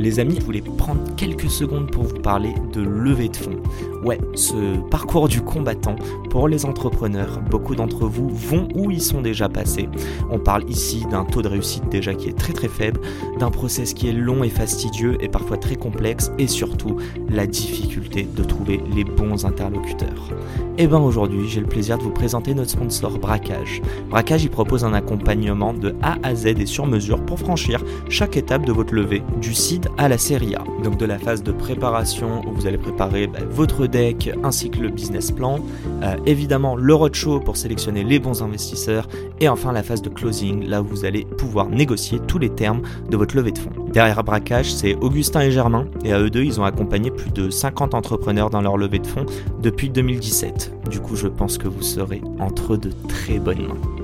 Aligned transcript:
Les 0.00 0.18
amis, 0.18 0.36
je 0.40 0.44
voulais 0.46 0.62
prendre 0.62 1.14
quelques 1.14 1.50
secondes 1.50 1.90
pour 1.90 2.04
vous 2.04 2.20
parler 2.20 2.54
de 2.72 2.80
levée 2.80 3.28
de 3.28 3.36
fonds. 3.36 3.60
Ouais, 4.02 4.18
ce 4.34 4.78
parcours 4.88 5.28
du 5.28 5.42
combattant 5.42 5.96
pour 6.30 6.48
les 6.48 6.64
entrepreneurs, 6.64 7.40
beaucoup 7.50 7.74
d'entre 7.74 8.06
vous 8.06 8.30
vont 8.30 8.66
où 8.74 8.90
ils 8.90 9.02
sont 9.02 9.20
déjà 9.20 9.50
passés. 9.50 9.90
On 10.30 10.38
parle 10.38 10.64
ici 10.70 11.04
d'un 11.10 11.24
taux 11.24 11.42
de 11.42 11.48
réussite 11.48 11.86
déjà 11.90 12.14
qui 12.14 12.28
est 12.28 12.38
très 12.38 12.54
très 12.54 12.68
faible, 12.68 13.00
d'un 13.38 13.50
process 13.50 13.92
qui 13.92 14.08
est 14.08 14.12
long 14.12 14.42
et 14.42 14.48
fastidieux 14.48 15.18
et 15.20 15.28
parfois 15.28 15.58
très 15.58 15.76
complexe 15.76 16.32
et 16.38 16.46
surtout 16.46 16.96
la 17.28 17.46
difficulté 17.46 18.26
de 18.34 18.42
trouver 18.42 18.80
les 18.94 19.04
bons 19.04 19.44
interlocuteurs. 19.44 20.30
Et 20.78 20.86
bien 20.86 21.00
aujourd'hui, 21.00 21.46
j'ai 21.46 21.60
le 21.60 21.66
plaisir 21.66 21.98
de 21.98 22.02
vous 22.02 22.10
présenter 22.10 22.54
notre 22.54 22.70
sponsor 22.70 23.18
Braquage. 23.18 23.82
Braquage, 24.08 24.44
il 24.44 24.50
propose 24.50 24.82
un 24.82 24.94
accompagnement 24.94 25.74
de 25.74 25.94
A 26.00 26.16
à 26.22 26.34
Z 26.34 26.46
et 26.46 26.64
sur 26.64 26.86
mesure 26.86 27.20
pour 27.26 27.38
franchir 27.38 27.84
chaque 28.08 28.38
étape 28.38 28.64
de 28.64 28.72
votre 28.72 28.94
levée, 28.94 29.22
du 29.42 29.52
seed 29.52 29.88
à 29.98 30.08
la 30.08 30.16
série 30.16 30.54
A. 30.54 30.64
Donc 30.82 30.96
de 30.96 31.04
la 31.04 31.18
phase 31.18 31.42
de 31.42 31.52
préparation 31.52 32.40
où 32.48 32.54
vous 32.54 32.66
allez 32.66 32.78
préparer 32.78 33.26
bah, 33.26 33.40
votre 33.50 33.89
deck 33.90 34.30
ainsi 34.42 34.70
que 34.70 34.78
le 34.78 34.88
business 34.88 35.30
plan, 35.30 35.58
euh, 36.02 36.16
évidemment 36.26 36.76
le 36.76 36.94
roadshow 36.94 37.40
pour 37.40 37.56
sélectionner 37.56 38.04
les 38.04 38.18
bons 38.18 38.42
investisseurs 38.42 39.08
et 39.40 39.48
enfin 39.48 39.72
la 39.72 39.82
phase 39.82 40.02
de 40.02 40.08
closing 40.08 40.66
là 40.66 40.82
où 40.82 40.86
vous 40.86 41.04
allez 41.04 41.24
pouvoir 41.24 41.68
négocier 41.68 42.18
tous 42.26 42.38
les 42.38 42.50
termes 42.50 42.82
de 43.10 43.16
votre 43.16 43.36
levée 43.36 43.52
de 43.52 43.58
fonds. 43.58 43.70
Derrière 43.92 44.22
Braquage, 44.22 44.72
c'est 44.72 44.94
Augustin 44.96 45.40
et 45.40 45.50
Germain 45.50 45.86
et 46.04 46.12
à 46.12 46.20
eux 46.20 46.30
deux, 46.30 46.44
ils 46.44 46.60
ont 46.60 46.64
accompagné 46.64 47.10
plus 47.10 47.30
de 47.30 47.50
50 47.50 47.94
entrepreneurs 47.94 48.50
dans 48.50 48.62
leur 48.62 48.76
levée 48.76 48.98
de 48.98 49.06
fonds 49.06 49.26
depuis 49.60 49.90
2017. 49.90 50.72
Du 50.90 51.00
coup, 51.00 51.16
je 51.16 51.28
pense 51.28 51.58
que 51.58 51.68
vous 51.68 51.82
serez 51.82 52.22
entre 52.38 52.76
de 52.76 52.90
très 53.08 53.38
bonnes 53.38 53.66
mains. 53.66 53.99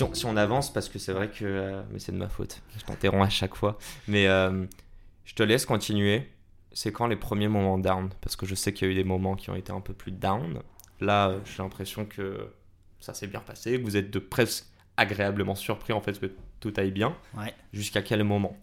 Si 0.00 0.04
on, 0.04 0.14
si 0.14 0.24
on 0.24 0.36
avance, 0.38 0.72
parce 0.72 0.88
que 0.88 0.98
c'est 0.98 1.12
vrai 1.12 1.28
que 1.28 1.44
euh, 1.44 1.82
mais 1.90 1.98
c'est 1.98 2.12
de 2.12 2.16
ma 2.16 2.30
faute, 2.30 2.62
je 2.78 2.82
t'interromps 2.82 3.26
à 3.26 3.28
chaque 3.28 3.54
fois, 3.54 3.78
mais 4.08 4.28
euh, 4.28 4.64
je 5.26 5.34
te 5.34 5.42
laisse 5.42 5.66
continuer. 5.66 6.26
C'est 6.72 6.90
quand 6.90 7.06
les 7.06 7.16
premiers 7.16 7.48
moments 7.48 7.76
down? 7.76 8.08
Parce 8.22 8.34
que 8.34 8.46
je 8.46 8.54
sais 8.54 8.72
qu'il 8.72 8.86
y 8.86 8.90
a 8.90 8.92
eu 8.92 8.96
des 8.96 9.04
moments 9.04 9.36
qui 9.36 9.50
ont 9.50 9.56
été 9.56 9.72
un 9.72 9.82
peu 9.82 9.92
plus 9.92 10.12
down. 10.12 10.62
Là, 11.02 11.28
euh, 11.28 11.40
j'ai 11.44 11.62
l'impression 11.62 12.06
que 12.06 12.50
ça 12.98 13.12
s'est 13.12 13.26
bien 13.26 13.40
passé, 13.40 13.78
que 13.78 13.84
vous 13.84 13.98
êtes 13.98 14.10
de 14.10 14.18
presque 14.18 14.64
agréablement 14.96 15.54
surpris 15.54 15.92
en 15.92 16.00
fait 16.00 16.18
que 16.18 16.32
tout 16.60 16.72
aille 16.78 16.92
bien. 16.92 17.14
Ouais. 17.36 17.52
Jusqu'à 17.74 18.00
quel 18.00 18.24
moment? 18.24 18.56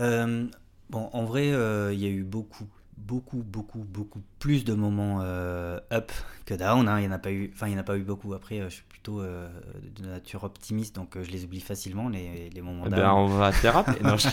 Euh, 0.00 0.46
bon, 0.90 1.08
en 1.14 1.24
vrai, 1.24 1.46
il 1.46 1.98
y 1.98 2.04
a 2.04 2.10
eu 2.10 2.24
beaucoup, 2.24 2.68
beaucoup, 2.98 3.42
beaucoup, 3.42 3.80
beaucoup 3.80 4.20
plus 4.38 4.64
de 4.64 4.74
moments 4.74 5.20
euh, 5.22 5.78
up 5.92 6.10
que 6.44 6.54
down. 6.54 6.88
hein. 6.88 6.98
Il 6.98 7.02
n'y 7.02 7.08
en 7.08 7.12
a 7.16 7.18
pas 7.18 7.30
eu, 7.32 7.50
enfin, 7.54 7.68
il 7.68 7.72
y 7.72 7.76
en 7.76 7.78
a 7.78 7.82
pas 7.82 7.96
eu 7.96 8.02
beaucoup. 8.02 8.32
Après, 8.34 8.60
euh, 8.60 8.68
je 8.68 8.74
suis 8.76 8.84
plutôt 8.88 9.20
euh, 9.20 9.48
de 9.96 10.06
nature 10.06 10.44
optimiste, 10.44 10.96
donc 10.96 11.16
euh, 11.16 11.22
je 11.22 11.30
les 11.30 11.44
oublie 11.44 11.60
facilement 11.60 12.08
les, 12.08 12.50
les 12.50 12.60
moments 12.62 12.84
Eh 12.86 12.90
down. 12.90 13.00
ben, 13.00 13.12
on 13.12 13.26
va 13.26 13.52
théraper. 13.52 13.92
non, 14.02 14.16
je. 14.16 14.28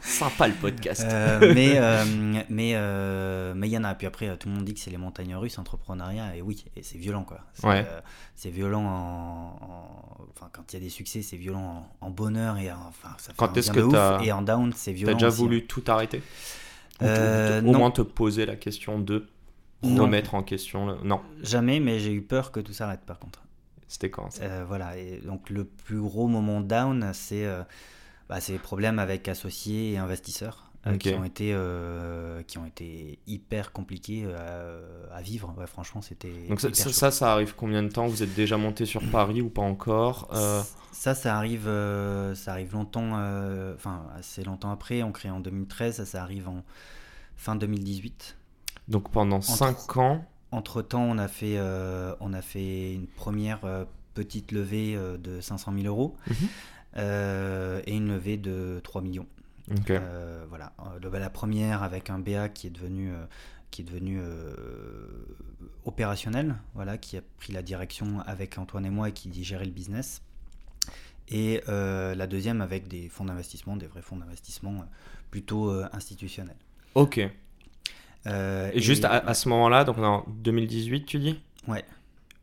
Sympa 0.00 0.48
le 0.48 0.54
podcast. 0.54 1.04
Mais 1.40 1.78
mais 2.48 2.74
mais 3.54 3.68
il 3.68 3.72
y 3.72 3.78
en 3.78 3.84
a. 3.84 3.94
Puis 3.94 4.06
après, 4.06 4.36
tout 4.36 4.48
le 4.48 4.54
monde 4.54 4.64
dit 4.64 4.74
que 4.74 4.80
c'est 4.80 4.90
les 4.90 4.96
montagnes 4.96 5.34
russes, 5.36 5.58
entrepreneuriat, 5.58 6.36
et 6.36 6.42
oui, 6.42 6.64
et 6.76 6.82
c'est 6.82 6.98
violent 6.98 7.24
quoi. 7.24 7.40
C'est 7.54 7.66
Ouais. 7.66 7.86
c'est 8.34 8.50
violent 8.50 8.82
en, 8.84 9.58
en- 9.62 10.26
enfin 10.34 10.48
quand 10.52 10.72
il 10.72 10.76
y 10.76 10.78
a 10.78 10.82
des 10.82 10.88
succès, 10.90 11.22
c'est 11.22 11.36
violent 11.36 11.86
en, 12.00 12.06
en 12.06 12.10
bonheur 12.10 12.56
et 12.58 12.72
en- 12.72 12.76
enfin 12.88 13.10
ça 13.18 13.28
fait 13.32 13.36
Quand 13.36 13.56
est-ce 13.56 13.70
que 13.70 13.80
ouf, 13.80 14.22
et 14.24 14.32
en 14.32 14.42
down, 14.42 14.72
c'est 14.74 14.92
violent. 14.92 15.12
T'as 15.12 15.18
déjà 15.18 15.28
aussi, 15.28 15.36
voulu 15.38 15.66
tout 15.66 15.84
arrêter? 15.88 16.22
Euh, 17.02 17.60
Au 17.60 17.72
non. 17.72 17.78
moins 17.78 17.90
te 17.90 18.02
poser 18.02 18.46
la 18.46 18.56
question 18.56 18.98
de 18.98 19.26
remettre 19.82 20.34
en 20.34 20.42
question. 20.42 20.86
le- 20.86 20.96
Non, 21.04 21.20
Jamais, 21.42 21.80
mais 21.80 21.98
j'ai 21.98 22.12
eu 22.12 22.22
peur 22.22 22.52
que 22.52 22.60
tout 22.60 22.72
s'arrête 22.72 23.00
par 23.06 23.18
contre. 23.18 23.42
c'était 23.88 24.10
quand 24.10 24.30
ça? 24.30 24.44
Euh, 24.44 24.64
voilà, 24.66 24.96
et 24.98 25.20
donc 25.24 25.50
le 25.50 25.64
plus 25.64 26.00
gros 26.00 26.28
moment 26.28 26.60
down, 26.60 27.10
c'est 27.12 27.44
euh, 27.46 27.62
bah, 28.28 28.40
c'est 28.40 28.52
les 28.52 28.58
problèmes 28.58 28.98
avec 28.98 29.28
associés 29.28 29.92
et 29.92 29.98
investisseurs. 29.98 30.69
Euh, 30.86 30.96
qui 30.96 31.14
ont 31.14 31.24
été 31.24 31.50
euh, 31.52 32.42
qui 32.42 32.56
ont 32.58 32.64
été 32.64 33.18
hyper 33.26 33.72
compliqués 33.72 34.24
euh, 34.26 35.06
à 35.12 35.20
vivre 35.20 35.54
ouais, 35.58 35.66
franchement 35.66 36.00
c'était 36.00 36.32
Donc 36.48 36.60
ça, 36.60 37.10
ça, 37.10 37.32
arrive 37.32 37.54
combien 37.54 37.82
de 37.82 37.88
temps 37.88 38.06
Vous 38.06 38.22
êtes 38.22 38.34
déjà 38.34 38.56
monté 38.56 38.86
sur 38.86 39.02
Paris 39.10 39.42
ou 39.42 39.50
pas 39.50 39.62
encore 39.62 40.30
Ça, 40.92 41.14
ça 41.14 41.36
arrive, 41.36 41.70
ça 42.34 42.52
arrive 42.52 42.72
longtemps, 42.72 43.12
enfin 43.74 44.06
assez 44.18 44.42
longtemps 44.42 44.70
après. 44.70 45.02
On 45.02 45.12
crée 45.12 45.30
en 45.30 45.40
2013, 45.40 45.96
ça, 45.96 46.06
ça 46.06 46.22
arrive 46.22 46.48
en 46.48 46.64
fin 47.36 47.56
2018. 47.56 48.36
Donc 48.88 49.10
pendant 49.10 49.40
5 49.40 49.96
ans, 49.98 50.24
Entre 50.50 50.82
temps, 50.82 51.04
on 51.04 51.16
a 51.18 51.28
fait, 51.28 51.56
euh, 51.56 52.14
on 52.20 52.32
a 52.32 52.42
fait 52.42 52.92
une 52.94 53.06
première 53.06 53.64
euh, 53.64 53.84
petite 54.14 54.50
levée 54.50 54.96
euh, 54.96 55.16
de 55.16 55.40
500 55.40 55.72
000 55.74 55.86
euros 55.86 56.16
Mhm. 56.26 56.48
et 57.86 57.96
une 57.96 58.08
levée 58.08 58.36
de 58.36 58.80
3 58.82 59.00
millions. 59.00 59.26
Euh, 59.90 60.44
voilà, 60.48 60.72
Euh, 60.80 60.98
le- 61.00 61.18
la 61.18 61.30
première 61.30 61.82
avec 61.82 62.10
un 62.10 62.18
BA 62.18 62.48
qui 62.48 62.66
est 62.66 62.70
devenu, 62.70 63.12
euh, 63.12 63.24
qui 63.70 63.82
est 63.82 63.84
devenu 63.84 64.20
opérationnel, 65.84 66.56
voilà, 66.74 66.98
qui 66.98 67.16
a 67.16 67.20
pris 67.38 67.52
la 67.52 67.62
direction 67.62 68.20
avec 68.26 68.58
Antoine 68.58 68.84
et 68.86 68.90
moi 68.90 69.08
et 69.08 69.12
qui 69.12 69.32
gérait 69.44 69.64
le 69.64 69.70
business. 69.70 70.22
Et 71.28 71.62
la 71.68 72.26
deuxième 72.26 72.60
avec 72.60 72.88
des 72.88 73.08
fonds 73.08 73.24
d'investissement, 73.24 73.76
des 73.76 73.86
vrais 73.86 74.02
fonds 74.02 74.16
d'investissement 74.16 74.84
plutôt 75.30 75.70
institutionnels. 75.92 76.56
ok. 76.94 77.18
Et 77.18 78.80
juste 78.80 79.04
à, 79.04 79.18
à 79.18 79.34
ce 79.34 79.48
moment-là, 79.50 79.84
donc 79.84 79.98
en 79.98 80.24
2018, 80.28 81.04
tu 81.06 81.18
dis? 81.20 81.40
Ouais. 81.68 81.84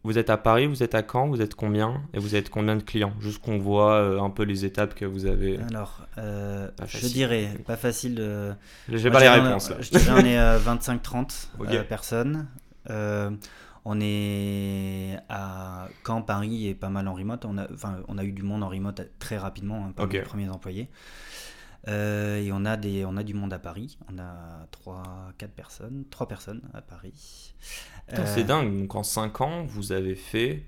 Vous 0.07 0.17
êtes 0.17 0.29
à 0.29 0.37
Paris, 0.37 0.67
vous 0.67 0.83
êtes 0.83 0.95
à 0.95 1.03
Caen, 1.03 1.27
vous 1.27 1.41
êtes 1.41 1.53
combien 1.53 2.01
Et 2.13 2.19
vous 2.19 2.33
êtes 2.37 2.49
combien 2.49 2.77
de 2.77 2.81
clients? 2.81 3.11
Juste 3.19 3.41
qu'on 3.41 3.57
voit 3.57 3.95
euh, 3.95 4.21
un 4.21 4.29
peu 4.29 4.43
les 4.43 4.63
étapes 4.63 4.95
que 4.95 5.03
vous 5.03 5.25
avez. 5.25 5.59
Alors, 5.69 6.07
euh, 6.17 6.69
je 6.85 7.07
dirais, 7.07 7.49
pas 7.65 7.75
facile 7.75 8.15
de. 8.15 8.53
J'ai 8.87 9.11
pas 9.11 9.19
les 9.19 9.27
réponses 9.27 9.69
là. 9.69 9.75
Je 9.81 9.89
dirais 9.89 10.11
on 10.15 10.25
est 10.25 10.39
euh, 10.39 10.59
25-30 10.59 11.47
Ok. 11.59 11.67
euh, 11.73 11.83
personnes. 11.83 12.47
Euh, 12.89 13.31
on 13.83 13.99
est 13.99 15.17
à 15.27 15.89
Caen, 16.05 16.21
Paris 16.21 16.67
et 16.69 16.73
pas 16.73 16.87
mal 16.87 17.09
en 17.09 17.13
remote. 17.13 17.43
On 17.43 17.57
a, 17.57 17.67
enfin, 17.73 17.97
on 18.07 18.17
a 18.17 18.23
eu 18.23 18.31
du 18.31 18.43
monde 18.43 18.63
en 18.63 18.69
remote 18.69 19.01
très 19.19 19.37
rapidement, 19.37 19.87
hein, 19.87 19.93
parmi 19.93 20.09
Ok. 20.09 20.13
les 20.13 20.21
premiers 20.21 20.49
employés. 20.49 20.87
Euh, 21.87 22.41
et 22.41 22.51
on 22.51 22.65
a, 22.65 22.75
des, 22.75 23.05
on 23.05 23.15
a 23.17 23.23
du 23.23 23.33
monde 23.33 23.53
à 23.53 23.59
Paris. 23.59 23.97
On 24.11 24.19
a 24.19 24.67
3-4 25.39 25.47
personnes, 25.55 26.03
3 26.09 26.27
personnes 26.27 26.61
à 26.73 26.81
Paris. 26.81 27.53
Euh, 28.13 28.23
C'est 28.25 28.43
dingue. 28.43 28.79
Donc 28.81 28.95
en 28.95 29.03
5 29.03 29.41
ans, 29.41 29.63
vous 29.63 29.91
avez 29.93 30.15
fait, 30.15 30.63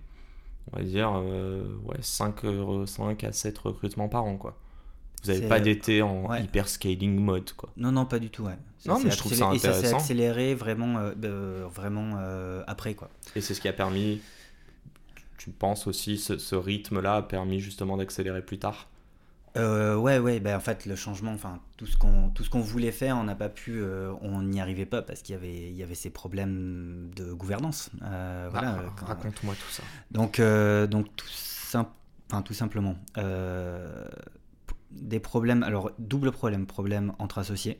on 0.71 0.77
va 0.77 0.83
dire, 0.83 1.11
euh, 1.15 1.75
ouais, 1.83 1.97
5, 2.01 2.41
5 2.85 3.23
à 3.23 3.31
7 3.31 3.57
recrutements 3.57 4.07
par 4.09 4.23
an, 4.23 4.37
quoi. 4.37 4.57
Vous 5.23 5.33
n'avez 5.33 5.49
pas 5.49 5.59
d'été 5.59 6.01
en 6.01 6.27
ouais. 6.27 6.43
hyper 6.45 6.69
scaling 6.69 7.19
mode, 7.19 7.51
quoi. 7.51 7.69
Non, 7.75 7.91
non, 7.91 8.05
pas 8.05 8.19
du 8.19 8.29
tout. 8.29 8.43
Ouais. 8.43 8.57
Non, 8.85 8.99
mais 9.03 9.11
je 9.11 9.17
trouve 9.17 9.33
ça 9.33 9.51
Et 9.53 9.59
ça 9.59 9.73
s'est 9.73 9.77
intéressant. 9.79 9.97
accéléré 9.97 10.55
vraiment, 10.55 11.11
vraiment 11.73 12.17
après. 12.65 12.93
quoi. 12.93 13.09
Et 13.35 13.41
c'est 13.41 13.53
ce 13.53 13.59
qui 13.59 13.67
a 13.67 13.73
permis, 13.73 14.21
tu 15.37 15.49
penses 15.49 15.87
aussi, 15.87 16.17
ce, 16.17 16.37
ce 16.37 16.55
rythme-là 16.55 17.15
a 17.17 17.21
permis 17.23 17.59
justement 17.59 17.97
d'accélérer 17.97 18.41
plus 18.41 18.59
tard? 18.59 18.87
Euh, 19.57 19.95
ouais, 19.95 20.19
ouais, 20.19 20.39
ben 20.39 20.55
en 20.55 20.59
fait, 20.59 20.85
le 20.85 20.95
changement, 20.95 21.33
enfin, 21.33 21.59
tout 21.77 21.85
ce 21.87 21.97
qu'on 21.97 22.29
tout 22.29 22.43
ce 22.43 22.49
qu'on 22.49 22.59
voulait 22.61 22.91
faire, 22.91 23.17
on 23.17 23.23
n'a 23.23 23.35
pas 23.35 23.49
pu, 23.49 23.81
euh, 23.81 24.13
on 24.21 24.41
n'y 24.43 24.61
arrivait 24.61 24.85
pas 24.85 25.01
parce 25.01 25.21
qu'il 25.21 25.33
y 25.33 25.37
avait, 25.37 25.69
il 25.69 25.75
y 25.75 25.83
avait 25.83 25.95
ces 25.95 26.09
problèmes 26.11 27.09
de 27.15 27.33
gouvernance. 27.33 27.89
Euh, 28.03 28.47
voilà, 28.51 28.77
Ah, 28.79 28.93
quand- 28.97 29.05
Raconte-moi 29.07 29.55
tout 29.55 29.71
ça. 29.71 29.83
donc, 30.11 30.39
euh, 30.39 30.85
donc 30.87 31.07
tout, 31.15 31.25
enfin, 31.67 32.41
tout 32.43 32.53
simplement, 32.53 32.95
des 34.91 35.19
problèmes, 35.19 35.63
alors, 35.63 35.91
double 35.99 36.31
problème, 36.31 36.65
problème 36.65 37.13
entre 37.19 37.37
associés. 37.39 37.79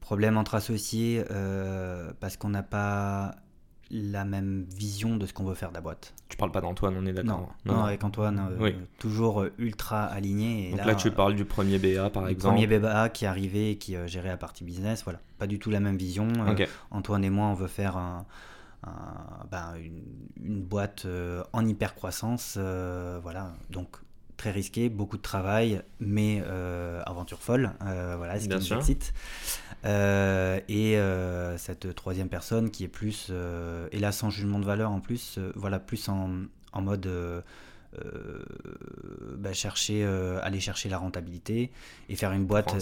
Problème 0.00 0.36
entre 0.36 0.54
associés 0.54 1.24
parce 2.20 2.36
qu'on 2.36 2.50
n'a 2.50 2.62
pas 2.62 3.34
la 3.90 4.24
même 4.24 4.64
vision 4.74 5.16
de 5.16 5.26
ce 5.26 5.32
qu'on 5.32 5.44
veut 5.44 5.54
faire 5.54 5.70
de 5.70 5.74
la 5.74 5.80
boîte. 5.80 6.14
Tu 6.28 6.36
parles 6.36 6.50
pas 6.50 6.60
d'Antoine, 6.60 6.96
on 6.96 7.06
est 7.06 7.12
Non, 7.12 7.22
d'accord 7.22 7.54
non, 7.64 7.84
avec 7.84 8.02
Antoine, 8.02 8.48
euh, 8.50 8.56
Oui. 8.58 8.74
toujours 8.98 9.42
euh, 9.42 9.52
ultra 9.58 10.04
aligné. 10.04 10.68
Et 10.68 10.70
Donc 10.72 10.84
là, 10.84 10.94
tu 10.94 11.08
euh, 11.08 11.12
parles 11.12 11.34
du 11.34 11.44
premier 11.44 11.78
BA, 11.78 12.10
par 12.10 12.24
le 12.24 12.30
exemple. 12.30 12.54
premier 12.54 12.66
BBA 12.66 13.10
qui 13.10 13.24
est 13.24 13.28
arrivé 13.28 13.72
et 13.72 13.78
qui 13.78 13.94
euh, 13.96 14.06
gérait 14.06 14.28
la 14.28 14.36
partie 14.36 14.64
business, 14.64 15.04
voilà. 15.04 15.20
Pas 15.38 15.46
du 15.46 15.58
tout 15.58 15.70
la 15.70 15.80
même 15.80 15.96
vision. 15.96 16.28
Antoine 16.90 17.24
et 17.24 17.30
moi, 17.30 17.46
on 17.46 17.54
veut 17.54 17.68
faire 17.68 17.96
un, 17.96 18.26
ben, 19.50 19.74
une, 20.36 20.62
boîte 20.62 21.06
en 21.52 21.66
hyper 21.66 21.94
croissance, 21.94 22.56
voilà, 22.56 23.52
donc 23.70 23.96
très 24.36 24.50
risqué, 24.50 24.88
beaucoup 24.88 25.16
de 25.16 25.22
travail, 25.22 25.82
mais 26.00 26.42
aventure 27.04 27.42
folle, 27.42 27.72
voilà, 27.80 28.40
ce 28.40 28.48
qui 28.48 28.54
nous 28.54 28.72
excite. 28.74 29.12
Et 29.84 30.98
cette 31.58 31.94
troisième 31.94 32.28
personne 32.28 32.70
qui 32.70 32.84
est 32.84 32.88
plus, 32.88 33.32
et 33.92 33.98
là 33.98 34.12
sans 34.12 34.30
jugement 34.30 34.58
de 34.58 34.64
valeur 34.64 34.90
en 34.90 35.00
plus, 35.00 35.38
voilà, 35.54 35.78
plus 35.78 36.08
en, 36.08 36.30
en 36.72 36.82
mode 36.82 37.08
euh, 38.04 38.42
bah, 39.38 39.52
chercher, 39.52 40.04
euh, 40.04 40.38
aller 40.42 40.60
chercher 40.60 40.88
la 40.88 40.98
rentabilité 40.98 41.70
et 42.08 42.16
faire 42.16 42.32
une 42.32 42.44
boîte. 42.44 42.74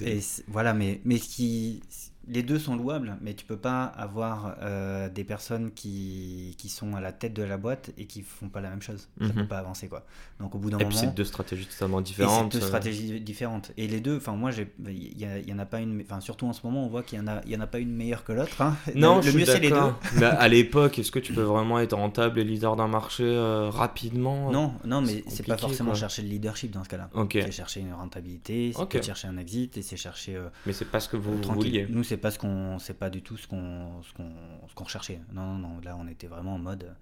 et, 0.00 0.20
voilà, 0.46 0.74
mais, 0.74 1.00
mais 1.04 1.18
ce 1.18 1.28
qui, 1.28 1.82
les 2.28 2.42
deux 2.42 2.58
sont 2.58 2.76
louables, 2.76 3.16
mais 3.20 3.34
tu 3.34 3.44
peux 3.44 3.56
pas 3.56 3.84
avoir 3.84 4.56
euh, 4.62 5.08
des 5.08 5.24
personnes 5.24 5.70
qui, 5.72 6.54
qui, 6.58 6.68
sont 6.68 6.94
à 6.94 7.00
la 7.00 7.12
tête 7.12 7.32
de 7.32 7.42
la 7.42 7.56
boîte 7.56 7.90
et 7.96 8.06
qui 8.06 8.22
font 8.22 8.48
pas 8.48 8.60
la 8.60 8.70
même 8.70 8.82
chose. 8.82 9.08
Ça 9.20 9.28
peut 9.32 9.40
mhm. 9.40 9.48
pas 9.48 9.58
avancer 9.58 9.88
quoi. 9.88 10.04
Donc 10.40 10.54
au 10.54 10.58
bout 10.58 10.70
d'un 10.70 10.76
moment. 10.76 10.88
Et 10.88 10.92
puis 10.92 10.98
c'est 10.98 11.14
deux 11.14 11.24
stratégies 11.24 11.66
totalement 11.66 12.00
différentes. 12.00 12.52
deux 12.52 12.60
stratégies 12.60 13.20
différentes. 13.20 13.72
Et 13.76 13.88
les 13.88 14.00
deux, 14.00 14.18
enfin 14.18 14.32
moi, 14.32 14.50
il 14.86 15.48
y, 15.48 15.52
en 15.52 15.58
a 15.58 15.66
pas 15.66 15.80
une, 15.80 16.02
enfin 16.02 16.20
surtout 16.20 16.46
en 16.46 16.52
ce 16.52 16.60
moment, 16.64 16.84
on 16.84 16.88
voit 16.88 17.02
qu'il 17.02 17.18
y 17.18 17.20
en 17.20 17.26
a, 17.26 17.40
il 17.46 17.52
y 17.52 17.56
en 17.56 17.60
a 17.60 17.66
pas 17.66 17.78
une 17.78 17.94
meilleure 17.94 18.24
que 18.24 18.32
l'autre. 18.32 18.60
Hein. 18.60 18.76
Non, 18.94 19.20
le, 19.20 19.32
mieux 19.32 19.44
c'est 19.44 19.60
les 19.60 19.70
deux. 19.70 19.76
mais 20.16 20.26
à 20.26 20.48
l'époque, 20.48 20.98
est-ce 20.98 21.12
que 21.12 21.18
tu 21.18 21.32
peux 21.32 21.42
vraiment 21.42 21.78
être 21.78 21.96
rentable 21.96 22.40
et 22.40 22.44
leader 22.44 22.76
d'un 22.76 22.88
marché 22.88 23.22
euh, 23.24 23.70
rapidement? 23.70 24.50
Non, 24.50 24.74
non, 24.84 25.00
mais 25.00 25.24
c'est 25.28 25.46
pas 25.46 25.56
forcément 25.56 25.94
chercher 25.94 26.22
le 26.22 26.28
leadership 26.28 26.72
dans 26.72 26.84
ce 26.84 26.88
cas-là. 26.88 27.10
C'est 27.32 27.52
chercher 27.52 27.80
une 27.80 27.94
rentabilité, 27.94 28.72
c'est 28.92 29.02
chercher 29.02 29.28
un 29.28 29.38
exit 29.38 29.76
et 29.76 29.82
c'est 29.82 29.96
chercher. 29.96 30.36
Euh, 30.36 30.48
mais 30.66 30.72
c'est 30.72 30.84
pas 30.84 31.00
ce 31.00 31.08
que 31.08 31.16
vous 31.16 31.40
vouliez. 31.40 31.86
Nous, 31.88 32.04
c'est 32.04 32.17
pas 32.18 32.30
ce 32.30 32.38
qu'on, 32.38 32.78
c'est 32.78 32.98
pas 32.98 33.10
du 33.10 33.22
tout 33.22 33.36
ce 33.36 33.46
qu'on, 33.46 34.02
ce 34.02 34.12
qu'on, 34.12 34.30
ce 34.68 34.74
qu'on 34.74 34.84
recherchait. 34.84 35.20
Non, 35.32 35.54
non, 35.54 35.68
non. 35.68 35.80
Là, 35.82 35.96
on 35.98 36.06
était 36.08 36.26
vraiment 36.26 36.54
en 36.54 36.58
mode, 36.58 36.94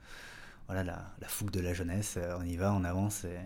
voilà, 0.67 0.85
la, 0.85 1.05
la 1.21 1.29
fougue 1.29 1.51
de 1.51 1.61
la 1.61 1.75
jeunesse. 1.75 2.19
On 2.39 2.45
y 2.45 2.57
va, 2.57 2.73
on 2.73 2.85
avance 2.85 3.25
et, 3.25 3.39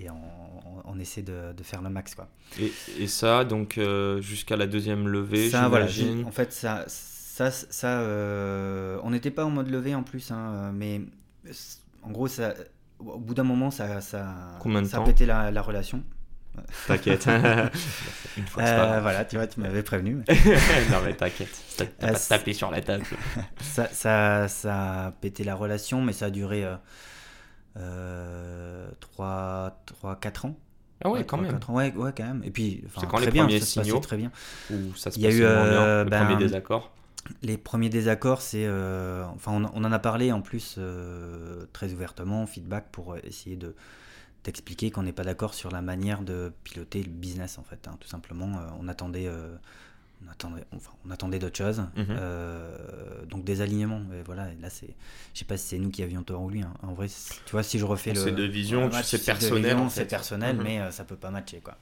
et 0.00 0.10
on, 0.10 0.82
on, 0.84 0.98
essaie 0.98 1.22
de, 1.22 1.52
de, 1.52 1.62
faire 1.62 1.82
le 1.82 1.90
max, 1.90 2.14
quoi. 2.14 2.28
Et, 2.60 2.72
et 2.98 3.06
ça, 3.06 3.44
donc 3.44 3.80
jusqu'à 4.20 4.56
la 4.56 4.66
deuxième 4.66 5.08
levée, 5.08 5.50
ça, 5.50 5.68
voilà, 5.68 5.86
en 6.26 6.32
fait, 6.32 6.52
ça, 6.52 6.84
ça, 7.34 7.50
ça, 7.50 7.98
euh, 7.98 9.00
on 9.02 9.10
n'était 9.10 9.32
pas 9.32 9.44
en 9.44 9.50
mode 9.50 9.68
levée 9.68 9.96
en 9.96 10.04
plus, 10.04 10.30
hein, 10.30 10.70
mais 10.72 11.00
en 12.04 12.12
gros, 12.12 12.28
ça, 12.28 12.54
au 13.00 13.18
bout 13.18 13.34
d'un 13.34 13.42
moment, 13.42 13.72
ça, 13.72 14.00
ça, 14.00 14.56
ça 14.84 14.96
a 14.98 15.04
pété 15.04 15.26
la, 15.26 15.50
la 15.50 15.60
relation. 15.60 16.04
T'inquiète. 16.86 17.28
euh, 18.58 19.00
voilà, 19.00 19.24
tu 19.24 19.36
vois, 19.36 19.46
tu 19.46 19.60
m'avais 19.60 19.82
prévenu. 19.82 20.14
non, 20.90 20.98
mais 21.04 21.14
t'inquiète. 21.14 21.50
T'as 21.76 21.86
pas 21.86 22.12
euh, 22.12 22.16
tapé 22.28 22.52
sur 22.52 22.70
la 22.70 22.80
table. 22.80 23.04
ça, 23.60 23.88
ça, 23.88 24.48
ça, 24.48 25.06
a 25.06 25.10
pété 25.12 25.44
la 25.44 25.54
relation, 25.54 26.02
mais 26.02 26.12
ça 26.12 26.26
a 26.26 26.30
duré 26.30 26.64
euh, 27.76 28.88
3, 29.00 29.82
3, 29.86 30.16
4 30.16 30.44
ans. 30.46 30.56
Ah 31.02 31.10
ouais, 31.10 31.24
quand 31.24 31.36
même. 31.36 31.58
Ouais, 31.68 31.92
ouais, 31.94 32.12
quand 32.16 32.24
même. 32.24 32.42
Et 32.44 32.50
puis, 32.50 32.84
c'est 32.98 33.06
quand 33.06 33.18
les 33.18 33.30
bien, 33.30 33.44
premiers 33.44 33.60
signaux 33.60 33.98
très 33.98 34.16
bien. 34.16 34.30
Où 34.70 34.94
ça 34.96 35.10
se 35.10 35.18
Il 35.18 35.22
y 35.22 35.26
a 35.26 35.30
eu 35.30 35.42
euh, 35.42 36.04
le 36.04 36.10
ben, 36.10 36.24
premier 36.24 36.38
désaccord? 36.38 36.90
Les 37.42 37.58
premiers 37.58 37.88
désaccords, 37.88 38.40
c'est, 38.40 38.64
euh, 38.66 39.24
enfin, 39.34 39.52
on, 39.52 39.64
on, 39.74 39.84
en 39.84 39.92
a 39.92 39.98
parlé 39.98 40.30
en 40.32 40.40
plus 40.40 40.76
euh, 40.78 41.66
très 41.72 41.92
ouvertement, 41.92 42.46
feedback 42.46 42.86
pour 42.90 43.16
essayer 43.18 43.56
de 43.56 43.74
d'expliquer 44.44 44.90
qu'on 44.90 45.02
n'est 45.02 45.12
pas 45.12 45.24
d'accord 45.24 45.54
sur 45.54 45.70
la 45.70 45.82
manière 45.82 46.22
de 46.22 46.52
piloter 46.62 47.02
le 47.02 47.10
business 47.10 47.58
en 47.58 47.64
fait. 47.64 47.88
Hein. 47.88 47.96
Tout 47.98 48.08
simplement, 48.08 48.58
euh, 48.58 48.66
on 48.78 48.88
attendait, 48.88 49.26
euh, 49.26 49.56
on 50.24 50.30
attendait, 50.30 50.64
enfin, 50.76 50.90
on 51.06 51.10
attendait 51.10 51.38
d'autres 51.38 51.56
choses. 51.56 51.80
Mhm. 51.96 52.06
Euh, 52.10 53.24
donc 53.26 53.44
des 53.44 53.62
alignements. 53.62 54.02
Et 54.12 54.22
voilà. 54.22 54.52
Et 54.52 54.56
là, 54.60 54.68
c'est, 54.70 54.94
je 55.32 55.38
sais 55.38 55.44
pas 55.46 55.56
si 55.56 55.68
c'est 55.68 55.78
nous 55.78 55.90
qui 55.90 56.02
avions 56.02 56.22
tort 56.22 56.42
ou 56.42 56.50
lui. 56.50 56.62
Hein. 56.62 56.74
En 56.82 56.92
vrai, 56.92 57.08
tu 57.08 57.52
vois, 57.52 57.62
si 57.62 57.78
je 57.78 57.84
refais 57.86 58.12
le, 58.12 58.20
c'est 58.20 58.32
de 58.32 58.44
vision, 58.44 58.90
c'est 59.02 59.24
personnel. 59.24 59.78
C'est 59.88 60.04
personnel, 60.04 60.56
mhm. 60.56 60.62
mais 60.62 60.92
ça 60.92 61.04
peut 61.04 61.16
pas 61.16 61.30
matcher 61.30 61.60
quoi. 61.60 61.76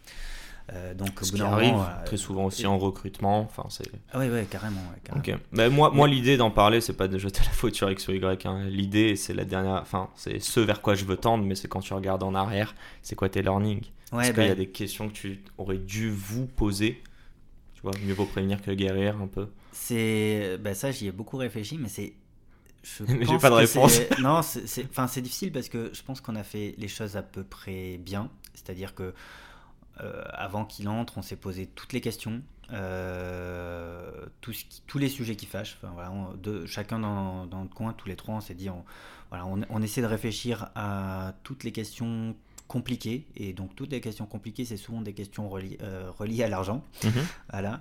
Euh, 0.73 0.95
donc, 0.95 1.11
Ce 1.21 1.33
qui 1.33 1.43
arrive 1.43 1.75
très 2.07 2.17
souvent 2.17 2.47
aussi 2.47 2.67
en 2.67 2.79
recrutement. 2.79 3.41
Enfin, 3.41 3.67
c'est... 3.69 3.91
Ah 4.13 4.19
oui, 4.19 4.29
ouais, 4.29 4.47
carrément. 4.49 4.81
carrément. 5.05 5.43
Mais 5.51 5.69
moi, 5.69 5.91
moi 5.91 6.09
l'idée 6.09 6.37
d'en 6.37 6.51
parler, 6.51 6.81
c'est 6.81 6.93
pas 6.93 7.09
de 7.09 7.19
jeter 7.19 7.41
la 7.45 7.51
faute 7.51 7.75
sur 7.75 7.91
X 7.91 8.09
ou 8.09 8.13
Y. 8.13 8.47
Hein. 8.47 8.65
L'idée, 8.67 9.17
c'est 9.17 9.35
la 9.35 9.45
dernière. 9.45 9.81
Enfin, 9.83 10.09
c'est 10.15 10.41
ce 10.41 10.61
vers 10.61 10.81
quoi 10.81 10.95
je 10.95 11.05
veux 11.05 11.17
tendre, 11.17 11.45
mais 11.45 11.55
c'est 11.55 11.69
quand 11.69 11.81
tu 11.81 11.93
regardes 11.95 12.23
en 12.23 12.35
arrière, 12.35 12.75
c'est 13.03 13.17
quoi 13.17 13.29
tes 13.29 13.43
learnings? 13.43 13.83
Ouais, 14.13 14.25
Est-ce 14.25 14.33
qu'il 14.33 14.43
y 14.43 14.47
a 14.47 14.49
ben 14.51 14.59
des 14.59 14.69
questions 14.69 15.09
que 15.09 15.15
tu 15.15 15.43
aurais 15.59 15.79
dû 15.79 16.11
vous 16.11 16.47
poser? 16.47 17.03
Tu 17.75 17.83
vois, 17.83 17.93
mieux 18.05 18.15
vaut 18.15 18.27
prévenir 18.27 18.63
que 18.63 18.71
guérir 18.71 19.21
un 19.21 19.27
peu. 19.27 19.49
C'est. 19.73 20.59
Ben 20.61 20.75
ça, 20.75 20.91
j'y 20.91 21.09
ai 21.09 21.13
beaucoup 21.13 21.39
réfléchi, 21.39 21.79
mais 21.79 21.89
c'est 21.89 22.13
je 22.83 23.05
mais 23.09 23.25
j'ai 23.25 23.39
pas 23.39 23.51
de 23.51 23.55
réponse. 23.55 24.01
Non, 24.21 24.43
c'est, 24.43 24.85
enfin, 24.91 25.07
c'est 25.07 25.23
difficile 25.23 25.53
parce 25.53 25.69
que 25.69 25.91
je 25.93 26.03
pense 26.03 26.21
qu'on 26.21 26.37
a 26.37 26.43
fait 26.43 26.75
les 26.79 26.89
choses 26.89 27.17
à 27.17 27.23
peu 27.23 27.45
près 27.45 27.99
bien. 27.99 28.31
C'est-à-dire 28.55 28.95
que 28.95 29.15
euh, 30.01 30.23
avant 30.33 30.65
qu'il 30.65 30.89
entre, 30.89 31.19
on 31.19 31.23
s'est 31.23 31.37
posé 31.37 31.67
toutes 31.67 31.93
les 31.93 32.01
questions, 32.01 32.43
euh, 32.73 34.27
tous 34.41 34.99
les 34.99 35.09
sujets 35.09 35.37
qui 35.37 35.47
fâchent. 35.47 35.79
Chacun 36.67 36.99
dans, 36.99 37.63
le 37.63 37.69
coin, 37.69 37.93
tous 37.93 38.09
les 38.09 38.17
trois, 38.17 38.37
on 38.37 38.41
s'est 38.41 38.55
dit, 38.55 38.69
on, 38.71 39.83
essaie 39.83 40.01
de 40.01 40.07
réfléchir 40.07 40.71
à 40.75 41.35
toutes 41.43 41.65
les 41.65 41.73
questions 41.73 42.35
compliquées. 42.73 43.27
Et 43.37 43.53
donc, 43.53 43.77
toutes 43.77 43.93
les 43.93 44.01
questions 44.01 44.25
compliquées, 44.25 44.65
c'est 44.65 44.79
souvent 44.79 45.03
des 45.03 45.13
questions 45.13 45.49
reliées, 45.51 45.77
euh, 45.83 46.11
reliées 46.19 46.43
à 46.43 46.49
l'argent. 46.49 46.83
Mhm. 47.05 47.13
Voilà. 47.51 47.81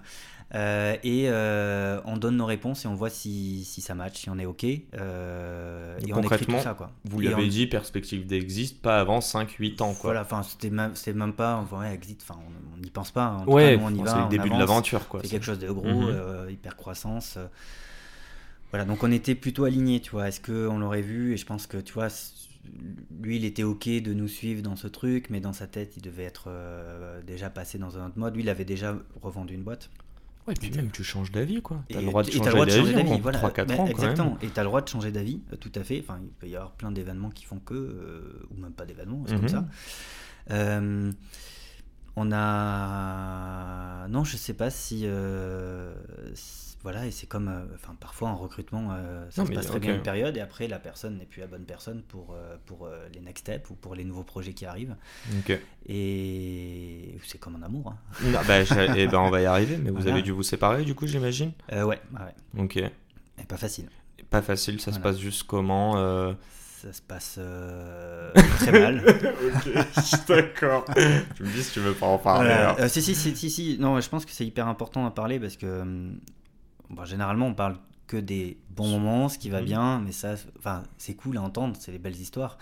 Euh, 0.53 0.97
et 1.05 1.29
euh, 1.29 2.01
on 2.03 2.17
donne 2.17 2.35
nos 2.35 2.45
réponses 2.45 2.83
et 2.83 2.89
on 2.89 2.93
voit 2.93 3.09
si, 3.09 3.63
si 3.63 3.79
ça 3.79 3.95
match, 3.95 4.19
si 4.19 4.29
on 4.29 4.37
est 4.37 4.45
OK. 4.45 4.65
Et 4.65 4.83
on 6.13 6.21
écrit 6.21 6.45
tout 6.45 6.59
ça. 6.59 6.73
Quoi. 6.73 6.91
Vous 7.05 7.21
l'avez 7.21 7.47
dit, 7.47 7.67
perspective 7.67 8.27
d'exit, 8.27 8.81
pas 8.81 8.99
avant 8.99 9.19
5-8 9.19 9.81
ans. 9.81 9.93
Quoi. 9.93 10.11
Voilà, 10.11 10.21
enfin, 10.23 10.43
c'était 10.43 10.69
même, 10.69 10.93
même 11.15 11.33
pas. 11.33 11.65
Ouais, 11.71 11.93
exit, 11.93 12.21
enfin, 12.21 12.37
on 12.75 12.81
n'y 12.81 12.89
pense 12.89 13.11
pas. 13.11 13.29
En 13.29 13.45
ouais. 13.45 13.79
C'est 13.79 14.19
le 14.19 14.29
début 14.29 14.49
de 14.49 14.59
l'aventure. 14.59 15.01
C'est 15.21 15.29
quelque 15.29 15.45
chose 15.45 15.59
de 15.59 15.71
gros, 15.71 15.87
mhm. 15.87 16.49
hyper 16.49 16.75
croissance. 16.75 17.37
Voilà, 18.71 18.85
donc 18.85 19.03
on 19.03 19.11
était 19.11 19.35
plutôt 19.35 19.65
alignés, 19.65 19.99
tu 19.99 20.11
vois. 20.11 20.27
Est-ce 20.29 20.39
qu'on 20.41 20.79
l'aurait 20.79 21.01
vu? 21.01 21.33
Et 21.33 21.37
je 21.37 21.45
pense 21.45 21.67
que, 21.67 21.77
tu 21.77 21.93
vois, 21.93 22.07
lui, 23.21 23.37
il 23.37 23.45
était 23.45 23.63
OK 23.63 23.87
de 23.87 24.13
nous 24.13 24.27
suivre 24.27 24.61
dans 24.61 24.75
ce 24.75 24.87
truc, 24.87 25.29
mais 25.29 25.39
dans 25.39 25.53
sa 25.53 25.67
tête, 25.67 25.97
il 25.97 26.01
devait 26.01 26.23
être 26.23 26.49
déjà 27.25 27.49
passé 27.49 27.77
dans 27.77 27.97
un 27.97 28.07
autre 28.07 28.17
mode. 28.17 28.35
Lui, 28.35 28.43
il 28.43 28.49
avait 28.49 28.65
déjà 28.65 28.97
revendu 29.21 29.53
une 29.53 29.63
boîte. 29.63 29.89
Ouais, 30.47 30.53
et 30.53 30.59
puis 30.59 30.71
même 30.71 30.89
tu 30.89 31.03
changes 31.03 31.31
d'avis, 31.31 31.61
quoi. 31.61 31.83
T'as 31.89 31.99
le 31.99 32.07
droit 32.07 32.23
de 32.23 32.31
changer 32.31 32.93
d'avis, 32.93 33.19
voilà. 33.19 33.39
3-4 33.39 33.79
ans, 33.79 33.85
Exactement, 33.85 34.37
et 34.41 34.47
t'as 34.47 34.63
le 34.63 34.67
droit 34.67 34.81
de 34.81 34.87
changer 34.87 35.11
d'avis, 35.11 35.41
euh, 35.53 35.55
tout 35.55 35.71
à 35.75 35.83
fait. 35.83 35.99
Enfin, 35.99 36.19
il 36.21 36.29
peut 36.29 36.47
y 36.47 36.55
avoir 36.55 36.71
plein 36.71 36.91
d'événements 36.91 37.29
qui 37.29 37.45
font 37.45 37.59
que, 37.59 37.75
euh, 37.75 38.47
ou 38.49 38.59
même 38.59 38.73
pas 38.73 38.85
d'événements, 38.85 39.23
c'est 39.27 39.35
comme 39.35 39.43
mhm. 39.43 39.49
ça. 39.49 39.65
Euh, 40.49 41.11
on 42.15 42.31
a. 42.31 44.07
Non, 44.09 44.23
je 44.23 44.35
sais 44.35 44.55
pas 44.55 44.71
si. 44.71 45.03
Euh, 45.05 45.93
voilà, 46.83 47.05
et 47.05 47.11
c'est 47.11 47.27
comme, 47.27 47.47
euh, 47.47 47.75
enfin, 47.75 47.95
parfois 47.99 48.29
en 48.29 48.35
recrutement, 48.35 48.89
euh, 48.91 49.25
ça 49.29 49.45
se 49.45 49.51
passe 49.51 49.67
très 49.67 49.79
bien 49.79 49.95
une 49.95 50.01
période 50.01 50.35
et 50.35 50.39
après 50.39 50.67
la 50.67 50.79
personne 50.79 51.17
n'est 51.17 51.25
plus 51.25 51.41
la 51.41 51.47
bonne 51.47 51.65
personne 51.65 52.01
pour, 52.01 52.33
euh, 52.33 52.55
pour 52.65 52.89
les 53.13 53.19
next 53.19 53.45
steps 53.45 53.69
ou 53.69 53.75
pour 53.75 53.93
les 53.93 54.03
nouveaux 54.03 54.23
projets 54.23 54.53
qui 54.53 54.65
arrivent. 54.65 54.95
Et 55.87 57.19
c'est 57.23 57.39
comme 57.39 57.55
un 57.55 57.63
amour. 57.63 57.93
Hein. 57.93 57.97
Ah, 58.35 58.41
bah, 58.47 58.61
et 58.61 58.65
eh 58.97 59.07
ben 59.07 59.19
on 59.19 59.29
va 59.29 59.41
y 59.41 59.45
arriver, 59.45 59.77
mais 59.77 59.91
vous 59.91 60.07
avez 60.07 60.21
dû 60.21 60.31
vous 60.31 60.43
séparer 60.43 60.83
du 60.83 60.95
coup, 60.95 61.05
j'imagine? 61.05 61.51
Ouais, 61.71 61.83
ouais. 61.83 61.99
Ok. 62.57 62.77
Et 62.77 62.91
pas 63.47 63.57
facile. 63.57 63.89
Pas 64.29 64.41
facile, 64.41 64.79
ça 64.81 64.91
se 64.91 64.99
passe 64.99 65.19
juste 65.19 65.43
comment 65.43 66.35
ça 66.81 66.93
se 66.93 67.01
passe 67.03 67.39
très 68.57 68.71
mal. 68.71 69.03
ok, 69.05 70.27
d'accord. 70.27 70.85
tu 71.35 71.43
me 71.43 71.53
dis 71.53 71.63
si 71.63 71.73
tu 71.73 71.79
veux 71.79 71.93
pas 71.93 72.07
en 72.07 72.17
parler. 72.17 72.55
si, 72.87 73.03
si, 73.03 73.13
si, 73.13 73.35
si, 73.35 73.51
si, 73.51 73.77
non, 73.79 73.99
je 73.99 74.09
pense 74.09 74.25
que 74.25 74.31
c'est 74.31 74.47
hyper 74.47 74.67
important 74.67 75.03
d'en 75.03 75.11
parler 75.11 75.39
parce 75.39 75.57
que 75.57 75.83
hum, 76.97 77.05
généralement, 77.05 77.47
on 77.47 77.53
parle 77.53 77.77
que 78.11 78.17
des 78.17 78.57
bons 78.69 78.89
moments, 78.89 79.29
ce 79.29 79.37
qui 79.37 79.49
va 79.49 79.61
mhm. 79.61 79.65
bien, 79.65 79.99
mais 80.05 80.11
ça, 80.11 80.35
enfin, 80.59 80.83
c'est 80.97 81.13
cool 81.13 81.37
à 81.37 81.41
entendre, 81.41 81.77
c'est 81.79 81.93
les 81.93 81.97
belles 81.97 82.19
histoires, 82.19 82.57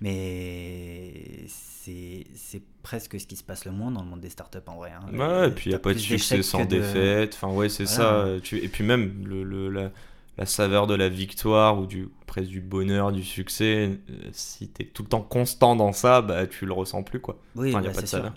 mais 0.00 1.44
c'est 1.48 2.62
presque 2.82 3.18
ce 3.18 3.26
qui 3.26 3.34
se 3.34 3.42
passe 3.42 3.64
le 3.64 3.72
moins 3.72 3.90
dans 3.90 4.02
le 4.02 4.08
monde 4.08 4.20
des 4.20 4.30
startups 4.30 4.58
en 4.66 4.76
vrai. 4.76 4.92
Hein. 4.92 5.16
Ouais, 5.16 5.48
et 5.48 5.50
puis 5.50 5.66
il 5.66 5.68
n'y 5.70 5.74
a 5.74 5.80
pas 5.80 5.92
de 5.92 5.98
succès 5.98 6.42
sans 6.42 6.64
défaite, 6.64 7.34
enfin 7.34 7.52
ouais, 7.52 7.68
c'est 7.68 7.86
ça. 7.86 8.26
Tu... 8.42 8.58
Et 8.58 8.68
puis 8.68 8.84
même 8.84 9.24
le, 9.26 9.42
le 9.42 9.68
la, 9.70 9.90
la, 10.38 10.46
saveur 10.46 10.86
de 10.86 10.94
la 10.94 11.08
victoire 11.08 11.80
ou 11.80 11.86
du 11.86 12.08
presque 12.26 12.50
du 12.50 12.60
bonheur, 12.60 13.10
du 13.10 13.24
succès, 13.24 13.98
euh, 14.08 14.14
si 14.30 14.68
tu 14.68 14.82
es 14.82 14.86
tout 14.86 15.02
le 15.02 15.08
temps 15.08 15.22
constant 15.22 15.74
dans 15.74 15.92
ça, 15.92 16.22
bah 16.22 16.46
tu 16.46 16.64
le 16.64 16.72
ressens 16.72 17.02
plus 17.02 17.20
quoi. 17.20 17.40
Oui, 17.56 17.72
bah, 17.72 17.82
c'est 17.92 18.14
euh. 18.14 18.30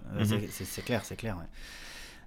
C'est 0.49 0.83
clair, 0.83 1.05
c'est 1.05 1.15
clair. 1.15 1.37
Ouais. 1.37 1.45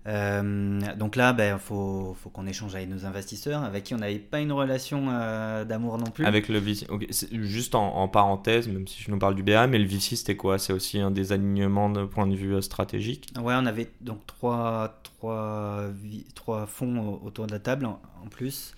Euh, 0.07 0.81
donc 0.97 1.17
là, 1.17 1.31
il 1.31 1.37
ben, 1.37 1.59
faut, 1.59 2.17
faut 2.21 2.31
qu'on 2.31 2.47
échange 2.47 2.75
avec 2.75 2.89
nos 2.89 3.05
investisseurs, 3.05 3.63
avec 3.63 3.85
qui 3.85 3.95
on 3.95 3.99
n'avait 3.99 4.19
pas 4.19 4.41
une 4.41 4.53
relation 4.53 5.09
euh, 5.11 5.65
d'amour 5.65 5.99
non 5.99 6.07
plus. 6.07 6.25
Avec 6.25 6.49
le 6.49 6.59
VC, 6.59 6.87
juste 7.33 7.75
en, 7.75 8.09
parenthèse, 8.09 8.69
même 8.69 8.87
si 8.87 9.03
je 9.03 9.11
nous 9.11 9.19
parle 9.19 9.35
du 9.35 9.43
BA, 9.43 9.67
mais 9.67 9.79
le 9.79 9.87
VC 9.87 10.17
c'était 10.17 10.37
quoi? 10.37 10.59
C'est 10.59 10.73
aussi 10.73 10.99
un 10.99 11.11
des 11.11 11.33
alignements 11.33 11.91
de 11.91 12.05
point 12.05 12.27
de 12.27 12.35
vue 12.35 12.55
euh, 12.55 12.61
stratégique? 12.61 13.31
Ouais, 13.37 13.55
on 13.57 13.67
avait 13.67 13.91
donc 14.01 14.27
trois, 14.27 15.01
trois, 15.03 15.91
trois 16.35 16.67
fonds 16.67 17.21
autour 17.23 17.47
de 17.47 17.53
la 17.53 17.59
table 17.59 17.87
en, 17.87 17.99
plus. 18.31 18.75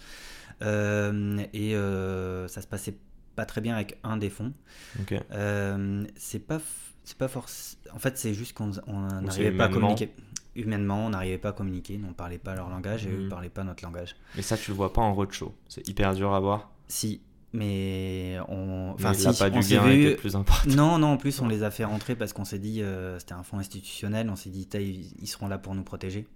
et 0.60 1.74
ça 2.48 2.62
se 2.62 2.66
passait 2.66 2.96
pas 3.36 3.44
très 3.46 3.60
bien 3.60 3.74
avec 3.74 3.98
un 4.02 4.16
des 4.16 4.30
fonds. 4.30 4.52
c'est 6.16 6.46
pas 6.46 6.60
c'est 7.10 7.18
pas 7.18 7.28
force. 7.28 7.78
En 7.92 7.98
fait, 7.98 8.16
c'est 8.18 8.34
juste 8.34 8.52
qu'on 8.52 8.70
n'arrivait 9.20 9.50
pas 9.50 9.64
à 9.64 9.68
communiquer. 9.68 10.10
Humainement, 10.56 11.06
on 11.06 11.10
n'arrivait 11.10 11.38
pas 11.38 11.50
à 11.50 11.52
communiquer, 11.52 12.00
on 12.04 12.08
ne 12.08 12.12
parlait 12.12 12.38
pas 12.38 12.54
leur 12.54 12.68
langage 12.68 13.06
et 13.06 13.10
eux 13.10 13.18
ne 13.18 13.22
mhm. 13.24 13.28
parlaient 13.28 13.48
pas 13.48 13.64
notre 13.64 13.84
langage. 13.84 14.16
Mais 14.34 14.42
ça, 14.42 14.56
tu 14.56 14.72
le 14.72 14.76
vois 14.76 14.92
pas 14.92 15.00
en 15.00 15.14
roadshow. 15.14 15.54
C'est 15.68 15.86
hyper 15.88 16.14
dur 16.14 16.32
à 16.34 16.40
voir. 16.40 16.70
Si, 16.88 17.20
mais 17.52 18.38
on. 18.48 18.92
Enfin, 18.94 19.12
si, 19.12 19.26
pas 19.38 19.50
du 19.50 19.58
bien 19.60 19.84
vu... 19.84 20.16
plus 20.16 20.36
important. 20.36 20.70
Non, 20.70 20.98
non, 20.98 21.08
en 21.08 21.16
plus, 21.16 21.40
on 21.40 21.48
les 21.48 21.62
a 21.62 21.70
fait 21.70 21.84
rentrer 21.84 22.14
parce 22.14 22.32
qu'on 22.32 22.44
s'est 22.44 22.58
dit, 22.58 22.82
euh, 22.82 23.18
c'était 23.18 23.34
un 23.34 23.42
fonds 23.42 23.58
institutionnel, 23.58 24.30
on 24.30 24.36
s'est 24.36 24.50
dit, 24.50 24.68
ils 25.20 25.26
seront 25.26 25.48
là 25.48 25.58
pour 25.58 25.74
nous 25.74 25.82
protéger. 25.82 26.26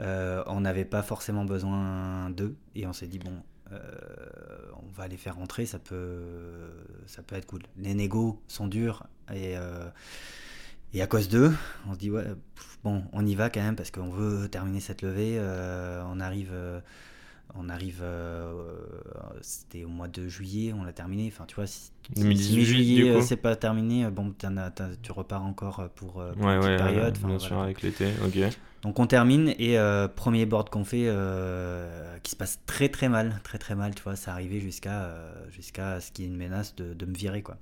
Euh, 0.00 0.44
on 0.46 0.60
n'avait 0.60 0.84
pas 0.84 1.02
forcément 1.02 1.44
besoin 1.44 2.30
d'eux 2.30 2.56
et 2.76 2.86
on 2.86 2.92
s'est 2.92 3.08
dit, 3.08 3.18
bon, 3.18 3.42
euh, 3.72 3.80
on 4.80 4.86
va 4.92 5.08
les 5.08 5.16
faire 5.16 5.34
rentrer, 5.34 5.66
ça 5.66 5.80
peut, 5.80 6.70
ça 7.06 7.22
peut 7.22 7.34
être 7.34 7.46
cool. 7.46 7.62
Les 7.76 7.94
négos 7.94 8.40
sont 8.46 8.68
durs 8.68 9.06
et, 9.34 9.56
et 10.94 11.02
à 11.02 11.06
cause 11.06 11.28
d'eux, 11.28 11.52
on 11.88 11.94
se 11.94 11.98
dit 11.98 12.10
ouais, 12.10 12.24
bon, 12.84 13.04
on 13.12 13.26
y 13.26 13.34
va 13.34 13.50
quand 13.50 13.60
même 13.60 13.76
parce 13.76 13.90
qu'on 13.90 14.10
veut 14.10 14.48
terminer 14.48 14.80
cette 14.80 15.02
levée. 15.02 15.36
Euh, 15.38 16.02
on 16.10 16.20
arrive, 16.20 16.52
on 17.54 17.68
arrive, 17.68 18.02
c'était 19.40 19.84
au 19.84 19.88
mois 19.88 20.08
de 20.08 20.28
juillet, 20.28 20.72
on 20.72 20.84
l'a 20.84 20.92
terminé. 20.92 21.30
Enfin, 21.32 21.44
tu 21.46 21.54
vois, 21.54 21.66
si, 21.66 21.90
juillet 22.64 23.20
c'est 23.22 23.36
pas 23.36 23.56
terminé, 23.56 24.08
bon, 24.10 24.34
tu 25.02 25.12
repars 25.12 25.44
encore 25.44 25.88
pour, 25.94 26.22
une 26.22 26.76
période. 26.76 27.18
bien 27.18 27.38
sûr, 27.38 27.58
avec 27.58 27.82
l'été, 27.82 28.08
ok. 28.24 28.50
Donc 28.82 29.00
on 29.00 29.06
termine 29.06 29.54
et 29.58 29.76
euh, 29.76 30.06
premier 30.06 30.46
board 30.46 30.70
qu'on 30.70 30.84
fait 30.84 31.06
euh, 31.06 32.16
qui 32.22 32.30
se 32.30 32.36
passe 32.36 32.60
très 32.66 32.88
très 32.88 33.08
mal, 33.08 33.40
très 33.42 33.58
très 33.58 33.74
mal, 33.74 33.94
tu 33.94 34.02
vois, 34.02 34.14
ça 34.14 34.32
arrivait 34.32 34.60
jusqu'à 34.60 35.02
euh, 35.02 35.32
jusqu'à 35.50 36.00
ce 36.00 36.12
qu'il 36.12 36.24
y 36.24 36.28
ait 36.28 36.30
une 36.30 36.36
menace 36.36 36.76
de, 36.76 36.94
de 36.94 37.06
me 37.06 37.14
virer 37.14 37.42
quoi. 37.42 37.56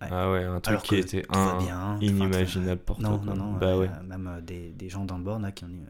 Ah 0.00 0.30
ouais, 0.30 0.44
un 0.44 0.60
truc 0.60 0.82
qui 0.82 0.96
était 0.96 1.24
un, 1.28 1.58
bien, 1.58 1.98
inimaginable 2.00 2.80
pour 2.80 3.00
non, 3.00 3.18
toi. 3.18 3.34
Non, 3.34 3.44
non, 3.44 3.52
bah 3.58 3.76
ouais. 3.76 3.90
même 4.06 4.40
des, 4.46 4.70
des, 4.70 4.88
gens 4.88 5.04
dans 5.04 5.18
le 5.18 5.24
board 5.24 5.42
là 5.42 5.50
qui 5.50 5.64
ont 5.64 5.68
dit. 5.68 5.80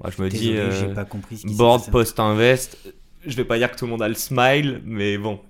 Moi, 0.00 0.10
je 0.16 0.22
me 0.22 0.28
dis, 0.28 0.56
j'ai 0.56 0.94
pas 0.94 1.04
compris 1.04 1.38
ce 1.38 1.46
qui 1.46 1.54
board 1.54 1.90
post-invest, 1.90 2.76
je 3.24 3.36
vais 3.36 3.44
pas 3.44 3.58
dire 3.58 3.70
que 3.70 3.76
tout 3.76 3.86
le 3.86 3.90
monde 3.90 4.02
a 4.02 4.08
le 4.08 4.14
smile, 4.14 4.82
mais 4.84 5.16
bon, 5.16 5.40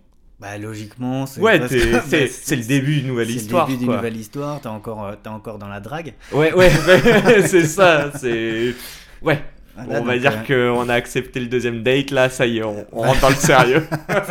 bah, 0.42 0.58
logiquement, 0.58 1.24
c'est 1.26 1.40
ouais, 1.40 1.60
c'est 1.68 2.56
le 2.56 2.64
début 2.64 2.96
d'une 2.96 3.06
nouvelle 3.06 3.30
histoire. 3.30 3.66
C'est 3.66 3.74
le 3.74 3.78
début 3.78 3.86
d'une 3.86 3.96
nouvelle 3.96 4.16
histoire, 4.16 4.60
t'es 4.60 4.66
encore, 4.66 5.12
es 5.12 5.28
encore 5.28 5.58
dans 5.58 5.68
la 5.68 5.78
drague. 5.78 6.14
Ouais, 6.32 6.52
ouais, 6.52 6.68
c'est 7.46 7.64
ça, 7.64 8.10
c'est. 8.18 8.74
Ouais, 9.22 9.40
on 9.76 10.02
va 10.02 10.18
dire 10.18 10.44
euh, 10.50 10.74
qu'on 10.74 10.88
a 10.88 10.94
accepté 10.94 11.40
le 11.40 11.46
deuxième 11.46 11.82
date, 11.82 12.10
là, 12.10 12.28
ça 12.28 12.46
y 12.46 12.58
est, 12.58 12.62
on, 12.62 12.84
rentre 12.92 13.20
dans 13.20 13.28
le 13.30 13.34
sérieux. 13.34 13.86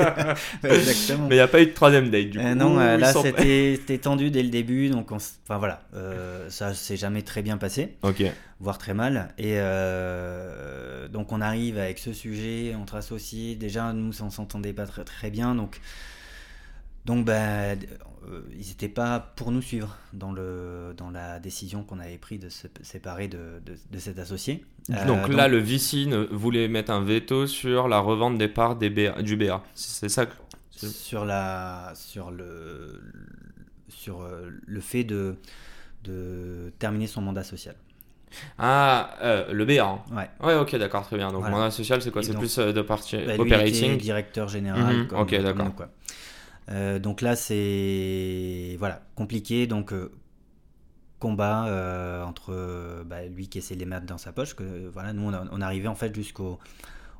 Exactement. 0.64 1.28
Mais 1.28 1.36
il 1.36 1.38
n'y 1.38 1.40
a 1.40 1.48
pas 1.48 1.62
eu 1.62 1.68
de 1.68 1.72
troisième 1.72 2.10
date, 2.10 2.30
du 2.30 2.40
euh, 2.40 2.52
coup. 2.52 2.58
non, 2.58 2.80
euh, 2.80 2.98
là, 2.98 3.14
c'était 3.22 3.98
tendu 3.98 4.32
dès 4.32 4.44
le 4.44 4.50
début, 4.50 4.90
donc 4.90 5.12
enfin 5.12 5.58
voilà, 5.58 5.82
ça 6.50 6.74
s'est 6.74 6.98
jamais 6.98 7.22
très 7.22 7.42
bien 7.42 7.58
passé. 7.58 7.96
Voire 8.60 8.78
très 8.78 8.94
mal. 8.94 9.30
Et 9.38 9.58
donc, 11.12 11.32
on 11.32 11.42
arrive 11.42 11.78
avec 11.78 11.98
ce 12.00 12.14
sujet 12.14 12.76
entre 12.80 12.96
associés. 12.96 13.56
Déjà, 13.56 13.94
nous, 13.94 14.22
on 14.22 14.30
s'entendait 14.30 14.74
pas 14.74 14.86
très, 14.86 15.04
très 15.04 15.30
bien, 15.30 15.56
donc 15.56 15.80
donc, 17.06 17.26
ben, 17.26 17.78
ils 18.52 18.68
n'étaient 18.68 18.90
pas 18.90 19.20
pour 19.36 19.52
nous 19.52 19.62
suivre 19.62 19.98
dans, 20.14 20.32
le, 20.32 20.94
dans 20.96 21.10
la 21.10 21.40
décision 21.40 21.84
qu'on 21.84 22.00
avait 22.00 22.18
prise 22.18 22.40
de 22.40 22.50
se 22.50 22.68
séparer 22.82 23.28
de, 23.28 23.62
de, 23.66 24.00
cet 24.00 24.20
associé. 24.20 24.64
Euh, 24.92 25.06
donc 25.06 25.28
là, 25.30 25.48
le 25.48 25.58
VC 25.58 26.08
voulait 26.32 26.68
mettre 26.68 26.92
un 26.92 27.04
veto 27.04 27.48
sur 27.48 27.88
la 27.88 28.00
revente 28.00 28.38
des 28.38 28.48
parts 28.48 28.76
des 28.76 28.90
du 29.22 29.38
BA. 29.38 29.64
C'est 29.74 30.10
ça 30.10 30.26
sur, 30.72 31.26
la, 31.26 31.94
sur, 31.96 32.32
le, 32.32 33.02
sur 33.90 34.22
euh, 34.22 34.50
le 34.66 34.80
fait 34.82 35.04
de, 35.04 35.36
de 36.04 36.72
terminer 36.80 37.08
son 37.08 37.22
mandat 37.22 37.44
social. 37.44 37.76
Ah, 38.58 39.18
le 39.52 39.66
BA. 39.66 39.84
Hein. 39.84 40.00
Ouais. 40.12 40.30
Ouais, 40.42 40.56
ok, 40.56 40.76
d'accord, 40.78 41.06
très 41.06 41.18
bien. 41.18 41.32
Donc, 41.32 41.50
mandat 41.50 41.72
social, 41.72 42.02
c'est 42.02 42.12
quoi? 42.12 42.24
C'est 42.24 42.38
plus 42.38 42.58
de 42.58 42.82
partie 42.82 43.18
bah, 43.18 43.34
operating? 43.38 43.98
directeur 43.98 44.48
général. 44.48 44.96
Mhm, 44.96 45.08
ok, 45.18 45.42
d'accord. 45.42 45.74
Euh, 46.70 47.00
donc 47.00 47.22
là, 47.22 47.36
c'est 47.36 48.76
voilà 48.80 49.02
compliqué. 49.16 49.68
Donc 49.68 49.94
euh, 49.94 50.12
combat 51.20 51.66
euh, 51.66 52.24
entre 52.24 53.04
bah, 53.06 53.26
lui 53.26 53.48
qui 53.48 53.60
essaie 53.60 53.76
les 53.76 53.86
mettre 53.86 54.06
dans 54.06 54.18
sa 54.18 54.32
poche. 54.32 54.56
Que 54.56 54.90
voilà, 54.90 55.14
nous 55.14 55.32
on, 55.32 55.62
arrivait 55.62 55.88
en 55.88 55.96
fait 55.96 56.14
jusqu'au 56.16 56.60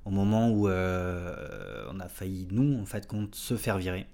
au 0.06 0.10
moment 0.10 0.50
où 0.50 0.68
on 0.68 2.00
a 2.00 2.08
failli 2.08 2.48
nous 2.52 2.82
en 2.82 2.86
fait 2.86 3.08
se 3.34 3.56
faire 3.56 3.78
virer, 3.78 4.08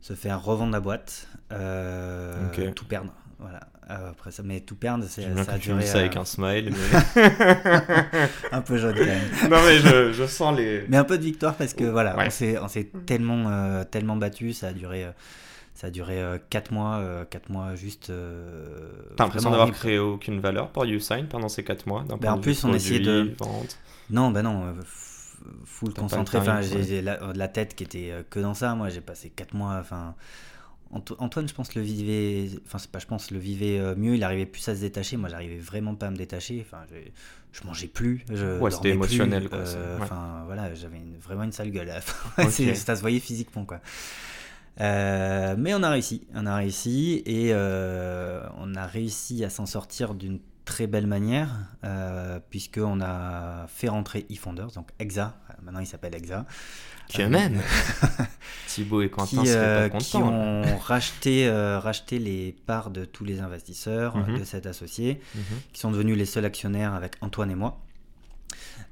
se 0.00 0.14
faire 0.14 0.42
revendre 0.42 0.72
la 0.72 0.80
boîte, 0.80 1.28
tout 2.74 2.84
perdre. 2.86 3.12
Voilà. 3.42 3.60
Euh, 3.90 4.10
après 4.10 4.30
ça, 4.30 4.42
mais 4.44 4.60
tout 4.60 4.76
perdre, 4.76 5.04
c'est 5.08 5.22
ça 5.22 5.52
a 5.52 5.58
duré. 5.58 5.84
ça 5.84 5.98
avec 5.98 6.16
euh, 6.16 6.20
un 6.20 6.24
smile. 6.24 6.72
un 8.52 8.60
peu 8.62 8.78
jaune 8.78 8.94
quand 8.96 9.04
même. 9.04 9.50
non 9.50 9.58
mais 9.66 9.78
je, 9.78 10.12
je, 10.12 10.24
sens 10.24 10.56
les. 10.56 10.84
Mais 10.88 10.96
un 10.96 11.04
peu 11.04 11.18
de 11.18 11.24
victoire 11.24 11.56
parce 11.56 11.74
que 11.74 11.84
voilà, 11.84 12.16
on 12.16 12.30
s'est 12.30 12.58
on 12.58 12.68
s'est 12.68 12.88
tellement 13.06 13.50
euh, 13.50 13.84
tellement 13.84 14.16
battu, 14.16 14.52
ça 14.52 14.68
a 14.68 14.72
duré. 14.72 15.06
ça 15.74 15.88
a 15.88 15.90
duré 15.90 16.22
4 16.48 16.70
mois, 16.70 17.26
4 17.28 17.50
mois 17.50 17.74
juste. 17.74 18.12
T'as 19.16 19.24
l'impression 19.24 19.50
d'avoir 19.50 19.72
créé 19.72 19.98
aucune 19.98 20.40
valeur 20.40 20.68
pour 20.70 20.86
YouSign 20.86 21.26
pendant 21.26 21.48
ces 21.48 21.64
4 21.64 21.86
mois 21.86 22.04
ben, 22.20 22.34
En 22.34 22.38
plus, 22.38 22.64
on 22.64 22.72
essayait 22.72 23.00
de. 23.00 23.34
Non, 24.10 24.30
ben 24.30 24.42
non, 24.42 24.74
full 25.64 25.92
concentré. 25.92 26.38
Enfin, 26.38 26.60
j'ai 26.62 27.02
la, 27.02 27.18
la, 27.34 27.48
tête 27.48 27.74
qui 27.74 27.82
était 27.82 28.12
que 28.30 28.38
dans 28.38 28.54
ça. 28.54 28.74
Moi, 28.76 28.90
j'ai 28.90 29.00
passé 29.00 29.30
4 29.34 29.54
mois. 29.54 29.78
Enfin, 29.80 30.14
Antoine, 30.92 31.48
je 31.48 31.54
pense, 31.54 31.74
le 31.74 31.80
vivait, 31.80 32.50
enfin, 32.66 32.76
c'est 32.76 32.90
pas, 32.90 32.98
je 32.98 33.06
pense, 33.06 33.30
le 33.30 33.38
vivait 33.38 33.78
euh, 33.78 33.94
mieux. 33.96 34.14
Il 34.14 34.22
arrivait 34.24 34.44
plus 34.44 34.68
à 34.68 34.74
se 34.74 34.80
détacher. 34.80 35.16
Moi, 35.16 35.30
j'arrivais 35.30 35.56
vraiment 35.56 35.94
pas 35.94 36.08
à 36.08 36.10
me 36.10 36.16
détacher. 36.16 36.66
Enfin, 36.66 36.84
je, 37.52 37.66
mangeais 37.66 37.86
plus. 37.86 38.24
Je 38.30 38.58
ouais, 38.58 38.70
c'était 38.70 38.90
émotionnel. 38.90 39.48
Euh, 39.52 39.98
enfin, 40.00 40.42
voilà, 40.44 40.74
j'avais 40.74 41.00
vraiment 41.22 41.44
une 41.44 41.52
sale 41.52 41.70
gueule. 41.70 41.90
ça 42.74 42.96
se 42.96 43.00
voyait 43.00 43.20
physiquement, 43.20 43.64
quoi. 43.64 43.80
Euh, 44.80 45.54
mais 45.58 45.74
on 45.74 45.82
a 45.82 45.90
réussi, 45.90 46.26
on 46.34 46.44
a 46.46 46.56
réussi 46.56 47.22
et 47.24 47.54
on 47.54 48.74
a 48.74 48.86
réussi 48.86 49.44
à 49.44 49.50
s'en 49.50 49.64
sortir 49.64 50.14
d'une 50.14 50.40
très 50.64 50.86
belle 50.86 51.06
manière 51.06 51.50
puisqu'on 52.50 53.00
a 53.00 53.66
fait 53.68 53.88
rentrer 53.88 54.26
eFounders, 54.30 54.72
donc 54.72 54.88
EXA, 54.98 55.36
maintenant 55.62 55.80
il 55.80 55.86
s'appelle 55.86 56.14
EXA. 56.14 56.46
Quand 57.14 57.28
même 57.28 57.60
Thibaut 58.66 59.02
et 59.02 59.10
Quentin 59.10 59.42
qui, 59.42 59.50
euh, 59.50 59.88
pas 59.88 59.98
qui 59.98 60.16
ont 60.16 60.78
racheté, 60.78 61.46
euh, 61.46 61.78
racheté 61.78 62.18
les 62.18 62.56
parts 62.66 62.90
de 62.90 63.04
tous 63.04 63.24
les 63.24 63.40
investisseurs 63.40 64.16
mhm. 64.16 64.38
de 64.38 64.44
cet 64.44 64.66
associé, 64.66 65.20
mhm. 65.34 65.42
qui 65.72 65.80
sont 65.80 65.90
devenus 65.90 66.16
les 66.16 66.24
seuls 66.24 66.44
actionnaires 66.44 66.94
avec 66.94 67.16
Antoine 67.20 67.50
et 67.50 67.54
moi. 67.54 67.80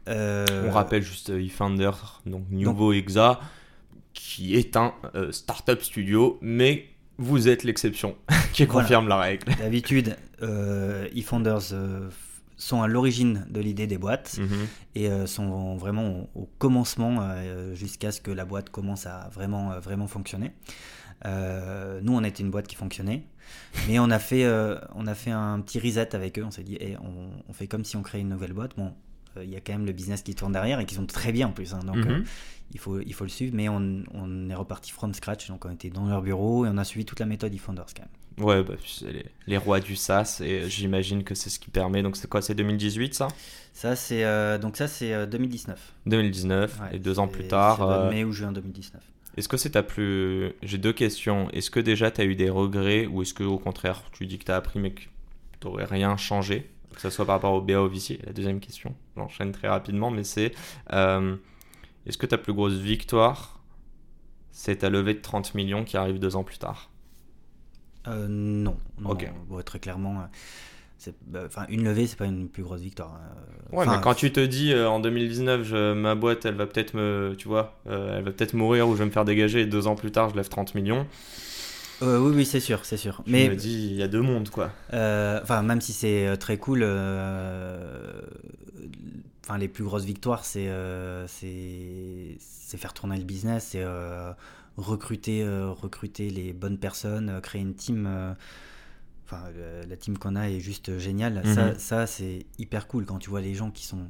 Euh, 0.09 0.69
On 0.69 0.71
rappelle 0.71 1.03
juste 1.03 1.31
eFounder, 1.31 1.93
donc 2.27 2.45
Nouveau 2.51 2.93
Exa, 2.93 3.41
qui 4.13 4.57
est 4.57 4.77
un 4.77 4.93
startup 5.31 5.83
studio, 5.83 6.39
mais 6.43 6.89
vous 7.21 7.49
êtes 7.49 7.63
l'exception 7.63 8.17
qui 8.53 8.67
confirme 8.67 9.07
la 9.07 9.19
règle. 9.19 9.55
D'habitude, 9.59 10.17
eFounders 11.15 11.75
sont 12.61 12.83
à 12.83 12.89
l'origine 12.89 13.47
de 13.49 13.61
l'idée 13.61 13.87
des 13.87 13.99
boîtes 13.99 14.39
mhm. 14.39 14.67
et 14.95 15.09
euh, 15.09 15.27
sont 15.27 15.77
vraiment 15.77 16.29
au, 16.35 16.49
commencement 16.59 17.19
euh, 17.21 17.75
jusqu'à 17.75 18.13
ce 18.13 18.21
que 18.21 18.31
la 18.31 18.45
boîte 18.45 18.71
commence 18.71 19.07
à 19.07 19.31
vraiment, 19.33 19.73
euh, 19.73 19.81
vraiment 19.81 20.07
fonctionner. 20.07 20.53
nous, 21.25 22.15
on 22.15 22.23
était 22.23 22.43
une 22.43 22.51
boîte 22.51 22.67
qui 22.67 22.77
fonctionnait, 22.77 23.25
mais 23.89 23.99
on 23.99 24.11
a 24.11 24.19
fait, 24.19 24.47
on 24.95 25.07
a 25.07 25.15
fait 25.15 25.31
un 25.31 25.61
petit 25.61 25.79
reset 25.79 26.15
avec 26.15 26.39
eux. 26.39 26.45
On 26.45 26.51
s'est 26.51 26.63
dit, 26.63 26.79
eh, 26.81 26.97
on, 27.49 27.53
fait 27.53 27.67
comme 27.67 27.85
si 27.85 27.97
on 27.97 28.03
créait 28.03 28.21
une 28.21 28.31
nouvelle 28.31 28.53
boîte. 28.53 28.73
Bon, 28.77 28.95
il 29.37 29.51
y 29.51 29.57
a 29.57 29.61
quand 29.61 29.73
même 29.73 29.87
le 29.87 29.93
business 29.93 30.23
qui 30.23 30.35
tourne 30.35 30.53
derrière 30.53 30.81
et 30.81 30.87
qui 30.87 30.95
sont 30.95 31.07
très 31.07 31.33
bien 31.33 31.49
en 31.49 31.53
plus. 31.53 31.75
Hein. 31.75 31.81
donc, 31.85 31.97
mhm. 31.97 32.25
il, 32.73 32.81
faut, 32.81 33.01
il 33.01 33.15
faut 33.15 33.25
le 33.25 33.31
suivre. 33.31 33.55
Mais 33.55 33.69
on, 33.69 34.05
on, 34.13 34.51
est 34.51 34.55
reparti 34.55 34.91
from 34.91 35.15
scratch. 35.15 35.49
Donc, 35.49 35.65
on 35.65 35.71
était 35.71 35.91
dans 35.91 36.07
leur 36.07 36.23
bureau 36.23 36.67
et 36.67 36.69
on 36.69 36.77
a 36.79 36.85
suivi 36.85 37.05
toute 37.05 37.21
la 37.21 37.27
méthode 37.27 37.55
eFounders 37.55 37.87
quand 37.95 38.03
même. 38.03 38.47
Ouais, 38.47 38.63
bah, 38.63 38.75
les, 39.03 39.27
les, 39.47 39.57
rois 39.59 39.81
du 39.81 39.97
SaaS 39.97 40.41
et 40.43 40.69
j'imagine 40.69 41.25
que 41.25 41.35
c'est 41.35 41.51
ce 41.51 41.59
qui 41.59 41.71
permet. 41.71 42.03
Donc 42.03 42.17
c'est 42.17 42.29
quoi? 42.29 42.41
C'est 42.41 42.55
2018 42.55 43.15
ça? 43.15 43.29
Ça 43.75 43.97
c'est 43.97 44.25
euh, 44.25 44.57
donc 44.57 44.77
ça 44.77 44.89
c'est 44.89 45.27
2019. 45.27 45.93
2019 46.07 46.81
et 46.93 46.99
deux 46.99 47.19
ans 47.19 47.29
plus 47.29 47.49
tard. 47.49 47.83
Euh... 47.83 48.11
mai 48.11 48.25
ou 48.25 48.33
juin 48.33 48.53
2019. 48.53 49.03
Est-ce 49.37 49.49
que 49.49 49.57
c'est 49.57 49.71
ta 49.71 49.83
plus 49.83 50.53
J'ai 50.63 50.79
deux 50.79 50.93
questions. 50.93 51.51
Est-ce 51.51 51.71
que 51.71 51.81
déjà 51.81 52.11
tu 52.11 52.21
as 52.21 52.25
eu 52.25 52.35
des 52.35 52.51
regrets 52.51 53.07
ou 53.07 53.23
est-ce 53.23 53.35
que 53.35 53.45
au 53.45 53.59
contraire 53.59 54.03
tu 54.13 54.27
dis 54.27 54.39
que 54.39 54.45
tu 54.45 54.53
as 54.53 54.57
appris 54.57 54.79
mais 54.79 54.93
que 54.93 55.03
tu 55.61 55.67
n'aurais 55.67 55.85
rien 55.85 56.17
changé? 56.17 56.71
Que 56.95 57.01
ce 57.01 57.11
soit 57.11 57.25
par 57.27 57.37
rapport 57.37 57.53
au 57.53 57.61
BA 57.61 57.81
ou 57.83 57.91
La 58.25 58.33
deuxième 58.33 58.61
question, 58.61 58.95
j'enchaîne 59.17 59.53
très 59.53 59.69
rapidement, 59.69 60.11
mais 60.11 60.25
c'est 60.25 60.53
euh, 60.93 61.37
est-ce 62.07 62.19
que 62.19 62.27
ta 62.27 62.39
plus 62.39 62.53
grosse 62.53 62.75
victoire, 62.75 63.61
c'est 64.51 64.77
ta 64.77 64.91
levée 64.91 65.15
de 65.15 65.21
30 65.21 65.55
millions 65.55 65.85
qui 65.85 65.97
arrive 65.97 66.19
deux 66.19 66.37
ans 66.37 66.45
plus 66.45 66.59
tard? 66.59 66.91
Euh, 68.09 68.27
non, 68.29 68.77
non, 68.99 69.17
très 69.65 69.79
clairement. 69.79 70.27
bah, 71.27 71.43
enfin, 71.47 71.67
une 71.69 71.85
levée, 71.85 72.07
c'est 72.07 72.17
pas 72.17 72.27
une 72.27 72.49
plus 72.49 72.63
grosse 72.63 72.81
victoire. 72.81 73.19
Euh, 73.73 73.77
ouais, 73.77 73.87
mais 73.87 74.01
quand 74.03 74.15
tu 74.15 74.33
te 74.33 74.41
dis 74.41 74.73
euh, 74.73 74.89
en 74.89 75.01
2019, 75.01 75.63
je, 75.65 75.93
ma 75.93 76.15
boîte, 76.15 76.47
elle 76.47 76.55
va 76.55 76.67
peut-être 76.67 76.95
me, 76.95 77.35
tu 77.37 77.49
vois, 77.49 77.79
euh, 77.87 78.19
elle 78.19 78.25
va 78.25 78.33
peut-être 78.33 78.55
mourir 78.55 78.89
ou 78.89 78.95
je 78.95 79.01
vais 79.01 79.07
me 79.07 79.11
faire 79.11 79.25
dégager 79.25 79.61
et 79.61 79.67
deux 79.67 79.87
ans 79.87 79.95
plus 79.95 80.11
tard, 80.11 80.31
je 80.31 80.37
lève 80.37 80.49
30 80.49 80.75
millions. 80.75 81.07
Oui, 82.03 82.33
oui, 82.35 82.45
c'est 82.45 82.61
sûr, 82.61 82.85
c'est 82.85 82.97
sûr. 82.97 83.23
Je 83.27 83.33
mais 83.33 83.49
me 83.49 83.57
dis, 83.57 83.89
il 83.91 83.97
y 83.97 84.03
a 84.03 84.09
deux 84.09 84.23
mondes, 84.23 84.51
quoi. 84.51 84.71
Enfin, 84.93 85.63
même 85.63 85.81
si 85.81 85.93
c'est 85.93 86.37
très 86.39 86.59
cool, 86.59 86.83
enfin, 89.45 89.59
les 89.59 89.69
plus 89.69 89.85
grosses 89.85 90.05
victoires, 90.05 90.45
c'est 90.45 90.69
c'est 91.27 92.77
faire 92.77 92.93
tourner 92.93 93.17
le 93.17 93.25
business, 93.25 93.69
c'est 93.71 93.85
recruter, 94.77 95.45
recruter 95.69 96.31
les 96.31 96.53
bonnes 96.53 96.79
personnes, 96.79 97.41
créer 97.43 97.63
une 97.63 97.75
team 97.75 98.35
enfin, 99.31 99.45
la 99.89 99.97
team 99.97 100.19
qu'on 100.19 100.37
a 100.37 100.49
est 100.49 100.61
juste 100.61 100.99
géniale. 100.99 101.43
Ça, 101.55 101.67
mhm. 101.67 101.79
ça 101.79 102.07
c'est 102.07 102.47
hyper 102.59 102.87
cool 102.87 103.05
quand 103.05 103.19
tu 103.19 103.31
vois 103.31 103.41
les 103.41 103.55
gens 103.55 103.71
qui 103.71 103.87
sont 103.87 104.09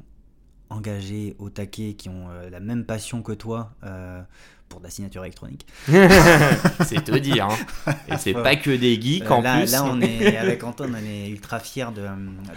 engagés, 0.71 1.35
au 1.37 1.49
taquet, 1.49 1.93
qui 1.93 2.09
ont 2.09 2.29
euh, 2.31 2.49
la 2.49 2.59
même 2.59 2.85
passion 2.85 3.21
que 3.21 3.33
toi 3.33 3.71
euh, 3.83 4.21
pour 4.69 4.79
de 4.79 4.85
la 4.85 4.89
signature 4.89 5.23
électronique. 5.23 5.65
c'est 5.87 7.03
te 7.03 7.17
dire. 7.17 7.47
Hein. 7.47 7.93
Et 8.07 8.17
c'est 8.17 8.33
pas 8.33 8.55
que 8.55 8.71
des 8.71 8.99
geeks 8.99 9.29
en 9.29 9.41
là, 9.41 9.59
plus. 9.59 9.71
Là, 9.71 9.83
on 9.85 9.99
est, 10.01 10.37
avec 10.37 10.63
Antoine, 10.63 10.95
on 10.99 11.05
est 11.05 11.29
ultra 11.29 11.59
fiers 11.59 11.91
de, 11.93 12.01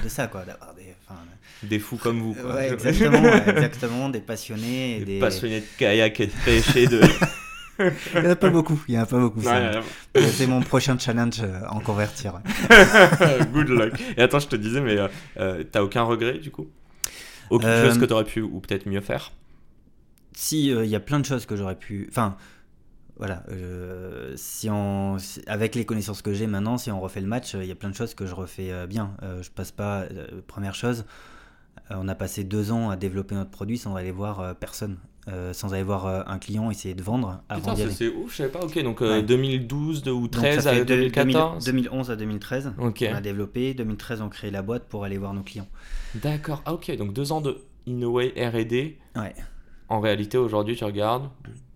de 0.02 0.08
ça, 0.08 0.28
quoi, 0.28 0.44
d'avoir 0.44 0.74
des. 0.74 0.94
Des 1.62 1.78
fous 1.78 1.96
comme 1.96 2.20
vous. 2.20 2.36
Ouais, 2.54 2.72
exactement, 2.72 3.22
exactement, 3.24 4.08
des 4.10 4.20
passionnés. 4.20 4.98
Des, 4.98 5.04
des, 5.04 5.18
passionnés 5.18 5.60
de 5.60 5.66
kayak 5.78 6.20
et 6.20 6.26
de 6.26 6.32
pêche 6.44 6.76
et 6.76 6.86
de. 6.86 7.00
il 7.78 8.20
n'y 8.20 8.26
en 8.26 8.30
a 8.30 8.36
pas 8.36 8.50
beaucoup. 8.50 8.82
Il 8.86 8.94
y 8.94 8.98
en 8.98 9.02
a 9.02 9.06
pas 9.06 9.18
beaucoup. 9.18 9.40
c'est 10.14 10.46
mon 10.46 10.60
prochain 10.60 10.98
challenge 10.98 11.40
euh, 11.40 11.60
en 11.70 11.80
convertir. 11.80 12.42
Good 13.52 13.68
luck. 13.68 13.94
Et 14.18 14.22
attends, 14.22 14.40
je 14.40 14.48
te 14.48 14.56
disais, 14.56 14.82
mais 14.82 14.98
euh, 14.98 15.08
euh 15.38 15.64
t'as 15.70 15.82
aucun 15.82 16.02
regret 16.02 16.34
du 16.34 16.50
coup? 16.50 16.68
Aucune 17.50 17.68
euh, 17.68 17.88
chose 17.88 17.98
que 17.98 18.04
t'aurais 18.04 18.24
pu 18.24 18.40
ou 18.42 18.60
peut-être 18.60 18.86
mieux 18.86 19.00
faire 19.00 19.32
Si, 20.34 20.68
il 20.68 20.86
y 20.86 20.96
a 20.96 21.00
plein 21.00 21.20
de 21.20 21.24
choses 21.24 21.46
que 21.46 21.56
j'aurais 21.56 21.78
pu. 21.78 22.06
Enfin, 22.10 22.36
voilà. 23.16 23.44
si 24.36 24.68
on, 24.70 25.16
avec 25.46 25.74
les 25.74 25.84
connaissances 25.84 26.22
que 26.22 26.32
j'ai 26.32 26.46
maintenant, 26.46 26.78
si 26.78 26.90
on 26.90 27.00
refait 27.00 27.20
le 27.20 27.26
match, 27.26 27.54
il 27.54 27.66
y 27.66 27.72
a 27.72 27.76
plein 27.76 27.90
de 27.90 27.94
choses 27.94 28.14
que 28.14 28.26
je 28.26 28.34
refais 28.34 28.86
bien. 28.86 29.16
je 29.40 29.50
passe 29.50 29.72
pas. 29.72 30.04
première 30.46 30.74
chose. 30.74 31.04
On 31.90 32.08
a 32.08 32.14
passé 32.14 32.44
deux 32.44 32.72
ans 32.72 32.90
à 32.90 32.96
développer 32.96 33.34
notre 33.34 33.50
produit 33.50 33.78
sans 33.78 33.94
aller 33.94 34.10
voir 34.10 34.56
personne. 34.56 34.98
Euh, 35.26 35.54
sans 35.54 35.72
aller 35.72 35.82
voir 35.82 36.06
euh, 36.06 36.22
un 36.26 36.38
client 36.38 36.70
essayer 36.70 36.94
de 36.94 37.02
vendre 37.02 37.40
avant 37.48 37.74
Putain, 37.74 37.90
c'est 37.90 38.08
ouf, 38.08 38.32
je 38.32 38.36
savais 38.36 38.50
pas. 38.50 38.60
Ok, 38.62 38.78
donc 38.82 39.02
2012 39.02 40.02
euh, 40.06 40.10
ou 40.10 40.28
13 40.28 40.68
à 40.68 40.84
2014 40.84 41.64
2011 41.64 42.10
à 42.10 42.16
2013, 42.16 42.72
on 42.78 42.90
a 42.90 43.20
développé. 43.22 43.72
2013, 43.72 44.20
on 44.20 44.28
crée 44.28 44.50
la 44.50 44.60
boîte 44.60 44.86
pour 44.86 45.04
aller 45.04 45.16
voir 45.16 45.32
nos 45.32 45.42
clients. 45.42 45.68
D'accord, 46.14 46.62
ah 46.66 46.74
ok, 46.74 46.94
donc 46.98 47.14
deux 47.14 47.32
ans 47.32 47.40
de 47.40 47.56
Inoway 47.86 48.34
R&D. 48.36 48.98
Ouais. 49.16 49.34
En 49.88 50.00
réalité, 50.00 50.36
aujourd'hui, 50.36 50.76
tu 50.76 50.84
regardes, 50.84 51.30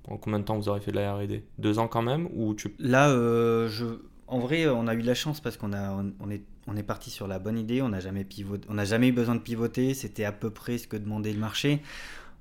en 0.08 0.18
combien 0.18 0.40
de 0.40 0.44
temps 0.44 0.58
vous 0.58 0.68
aurez 0.68 0.80
fait 0.80 0.90
de 0.90 0.96
la 0.96 1.14
R&D 1.14 1.42
Deux 1.58 1.78
ans 1.78 1.88
quand 1.88 2.02
même 2.02 2.28
ou 2.34 2.54
tu... 2.54 2.74
Là, 2.78 3.08
je... 3.68 3.86
en 4.28 4.38
vrai, 4.38 4.68
on 4.68 4.86
a 4.86 4.94
eu 4.94 5.02
de 5.02 5.06
la 5.06 5.14
chance 5.14 5.40
parce 5.40 5.56
qu'on 5.56 5.72
a, 5.72 5.90
on 6.20 6.30
est, 6.30 6.42
on 6.66 6.76
est 6.76 6.82
parti 6.82 7.10
sur 7.10 7.26
la 7.26 7.38
bonne 7.38 7.58
idée, 7.58 7.82
on 7.82 7.88
n'a 7.88 8.00
jamais, 8.00 8.24
pivot... 8.24 8.58
on 8.68 8.84
jamais 8.84 9.08
eu 9.08 9.12
besoin 9.12 9.34
de 9.34 9.40
pivoter, 9.40 9.94
c'était 9.94 10.24
à 10.24 10.32
peu 10.32 10.50
près 10.50 10.78
ce 10.78 10.86
que 10.86 10.96
demandait 10.96 11.32
le 11.32 11.40
marché 11.40 11.82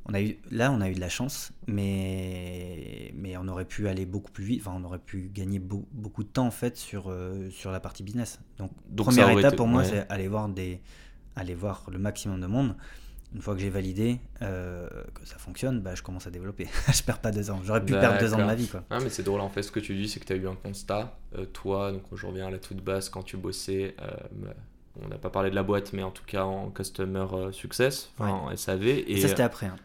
on 0.09 0.13
a 0.13 0.21
eu, 0.21 0.37
là, 0.51 0.71
on 0.71 0.79
a 0.79 0.89
eu 0.89 0.93
de 0.93 1.01
la 1.01 1.09
chance, 1.09 1.51
mais, 1.67 3.11
mais 3.15 3.35
on 3.35 3.47
aurait 3.49 3.65
pu 3.65 3.89
aller 3.89 4.05
beaucoup 4.05 4.31
plus 4.31 4.45
vite. 4.45 4.61
Enfin, 4.61 4.77
on 4.79 4.83
aurait 4.85 4.99
pu 4.99 5.29
gagner 5.33 5.59
beaucoup 5.59 6.23
de 6.23 6.29
temps 6.29 6.47
en 6.47 6.51
fait 6.51 6.77
sur, 6.77 7.09
euh, 7.09 7.49
sur 7.49 7.71
la 7.71 7.81
partie 7.81 8.03
business. 8.03 8.39
Donc, 8.57 8.71
première 8.95 9.29
étape 9.37 9.57
pour 9.57 9.67
moi, 9.67 9.83
c'est 9.83 10.09
aller 10.09 10.29
voir 10.29 10.47
des, 10.47 10.79
aller 11.35 11.55
voir 11.55 11.83
le 11.91 11.99
maximum 11.99 12.39
de 12.39 12.47
monde. 12.47 12.75
Une 13.35 13.41
fois 13.41 13.55
que 13.55 13.59
j'ai 13.59 13.69
validé 13.69 14.19
euh, 14.41 14.87
que 15.13 15.25
ça 15.25 15.37
fonctionne, 15.37 15.81
bah, 15.81 15.95
je 15.95 16.01
commence 16.01 16.27
à 16.27 16.31
développer. 16.31 16.67
je 16.93 17.03
perds 17.03 17.19
pas 17.19 17.31
deux 17.31 17.51
ans. 17.51 17.59
J'aurais 17.63 17.83
pu 17.83 17.93
perdre 17.93 18.19
deux 18.19 18.33
ans 18.33 18.37
de 18.37 18.43
ma 18.43 18.55
vie. 18.55 18.67
Quoi. 18.67 18.83
Ah, 18.89 18.99
mais 19.01 19.09
c'est 19.09 19.23
drôle 19.23 19.41
en 19.41 19.49
fait. 19.49 19.63
Ce 19.63 19.71
que 19.71 19.79
tu 19.79 19.95
dis, 19.95 20.07
c'est 20.07 20.19
que 20.19 20.25
tu 20.25 20.33
as 20.33 20.37
eu 20.37 20.47
un 20.47 20.55
constat. 20.55 21.17
Euh, 21.37 21.45
toi, 21.45 21.91
donc 21.91 22.03
je 22.13 22.25
reviens 22.25 22.47
à 22.47 22.51
la 22.51 22.59
toute 22.59 22.83
base 22.83 23.09
quand 23.09 23.23
tu 23.23 23.37
bossais 23.37 23.95
on 25.03 25.07
n'a 25.09 25.17
pas 25.17 25.29
parlé 25.29 25.49
de 25.49 25.55
la 25.55 25.63
boîte, 25.63 25.93
mais 25.93 26.03
en 26.03 26.11
tout 26.11 26.23
cas 26.25 26.43
en 26.43 26.69
Customer 26.69 27.25
Success, 27.51 28.11
en 28.19 28.55
SAV. 28.55 28.87
Et, 28.87 29.21
ça, 29.21 29.27
c'était 29.27 29.43
après. 29.43 29.67
Hein. 29.67 29.75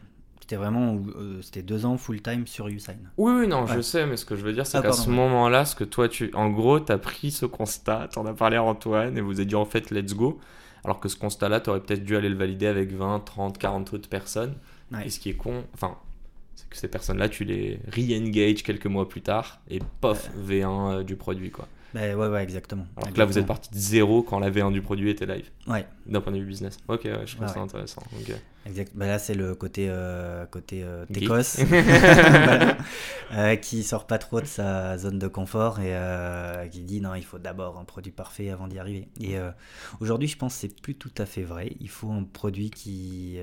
C'était 0.40 0.56
vraiment 0.56 1.00
euh, 1.16 1.40
c'était 1.40 1.62
deux 1.62 1.86
ans 1.86 1.96
full 1.96 2.20
time 2.20 2.46
sur 2.46 2.66
Usain. 2.68 2.96
Oui, 3.16 3.32
oui, 3.32 3.46
non, 3.46 3.66
je 3.66 3.80
sais, 3.80 4.06
mais 4.06 4.16
ce 4.16 4.24
que 4.24 4.36
je 4.36 4.42
veux 4.42 4.52
dire, 4.52 4.66
c'est 4.66 4.78
ah, 4.78 4.82
qu'à 4.82 4.92
ce 4.92 5.08
moment-là, 5.08 5.64
ce 5.64 5.76
que 5.76 5.84
toi, 5.84 6.08
tu, 6.08 6.30
en 6.34 6.50
gros, 6.50 6.80
tu 6.80 6.90
as 6.90 6.98
pris 6.98 7.30
ce 7.30 7.46
constat, 7.46 8.08
tu 8.12 8.18
en 8.18 8.26
as 8.26 8.34
parlé 8.34 8.56
à 8.56 8.62
Antoine, 8.62 9.16
et 9.16 9.20
vous 9.20 9.34
avez 9.34 9.44
dit 9.44 9.54
en 9.54 9.64
fait, 9.64 9.90
let's 9.90 10.14
go. 10.14 10.40
Alors 10.84 11.00
que 11.00 11.08
ce 11.08 11.16
constat-là, 11.16 11.60
tu 11.60 11.70
aurais 11.70 11.80
peut-être 11.80 12.04
dû 12.04 12.16
aller 12.16 12.28
le 12.28 12.36
valider 12.36 12.66
avec 12.66 12.92
20, 12.92 13.20
30, 13.20 13.58
40 13.58 13.92
autres 13.94 14.08
personnes. 14.08 14.54
Et 15.04 15.10
ce 15.10 15.20
qui 15.20 15.30
est 15.30 15.34
con, 15.34 15.64
enfin, 15.74 15.96
c'est 16.54 16.68
que 16.68 16.76
ces 16.76 16.88
personnes-là, 16.88 17.28
tu 17.28 17.44
les 17.44 17.80
re-engage 17.96 18.62
quelques 18.62 18.86
mois 18.86 19.08
plus 19.08 19.22
tard, 19.22 19.60
et 19.70 19.78
pof, 20.00 20.30
V1 20.46 20.92
euh, 20.92 21.02
du 21.02 21.16
produit, 21.16 21.50
quoi. 21.50 21.66
Ben 21.94 22.16
ouais, 22.16 22.28
ouais, 22.28 22.42
exactement. 22.42 22.86
Alors 22.96 23.12
que 23.12 23.18
là, 23.18 23.24
vous 23.24 23.38
êtes 23.38 23.46
parti 23.46 23.70
de 23.70 23.78
zéro 23.78 24.22
quand 24.22 24.38
la 24.38 24.50
V1 24.50 24.72
du 24.72 24.82
produit 24.82 25.10
était 25.10 25.26
live. 25.26 25.50
Ouais. 25.66 25.86
D'un 26.06 26.20
point 26.20 26.32
de 26.32 26.38
vue 26.38 26.46
business. 26.46 26.78
Ok, 26.88 27.04
ouais, 27.04 27.26
je 27.26 27.36
trouve 27.36 27.48
ça 27.48 27.60
intéressant. 27.60 28.02
Exact. 28.64 28.92
Ben 28.94 29.06
là, 29.08 29.18
c'est 29.18 29.34
le 29.34 29.54
côté, 29.54 29.88
euh, 29.90 30.46
côté 30.46 30.82
euh, 30.84 31.04
Técos, 31.12 31.58
euh, 33.32 33.56
qui 33.56 33.82
sort 33.82 34.06
pas 34.06 34.18
trop 34.18 34.40
de 34.40 34.46
sa 34.46 34.96
zone 34.98 35.18
de 35.18 35.26
confort 35.26 35.80
et 35.80 35.96
euh, 35.96 36.68
qui 36.68 36.80
dit 36.82 37.00
non, 37.00 37.14
il 37.14 37.24
faut 37.24 37.38
d'abord 37.38 37.78
un 37.78 37.84
produit 37.84 38.12
parfait 38.12 38.50
avant 38.50 38.68
d'y 38.68 38.78
arriver. 38.78 39.08
Et 39.20 39.36
aujourd'hui, 40.00 40.28
je 40.28 40.36
pense 40.36 40.54
que 40.54 40.60
c'est 40.60 40.80
plus 40.80 40.94
tout 40.94 41.12
à 41.18 41.26
fait 41.26 41.42
vrai. 41.42 41.72
Il 41.80 41.88
faut 41.88 42.10
un 42.10 42.24
produit 42.24 42.70
qui. 42.70 43.38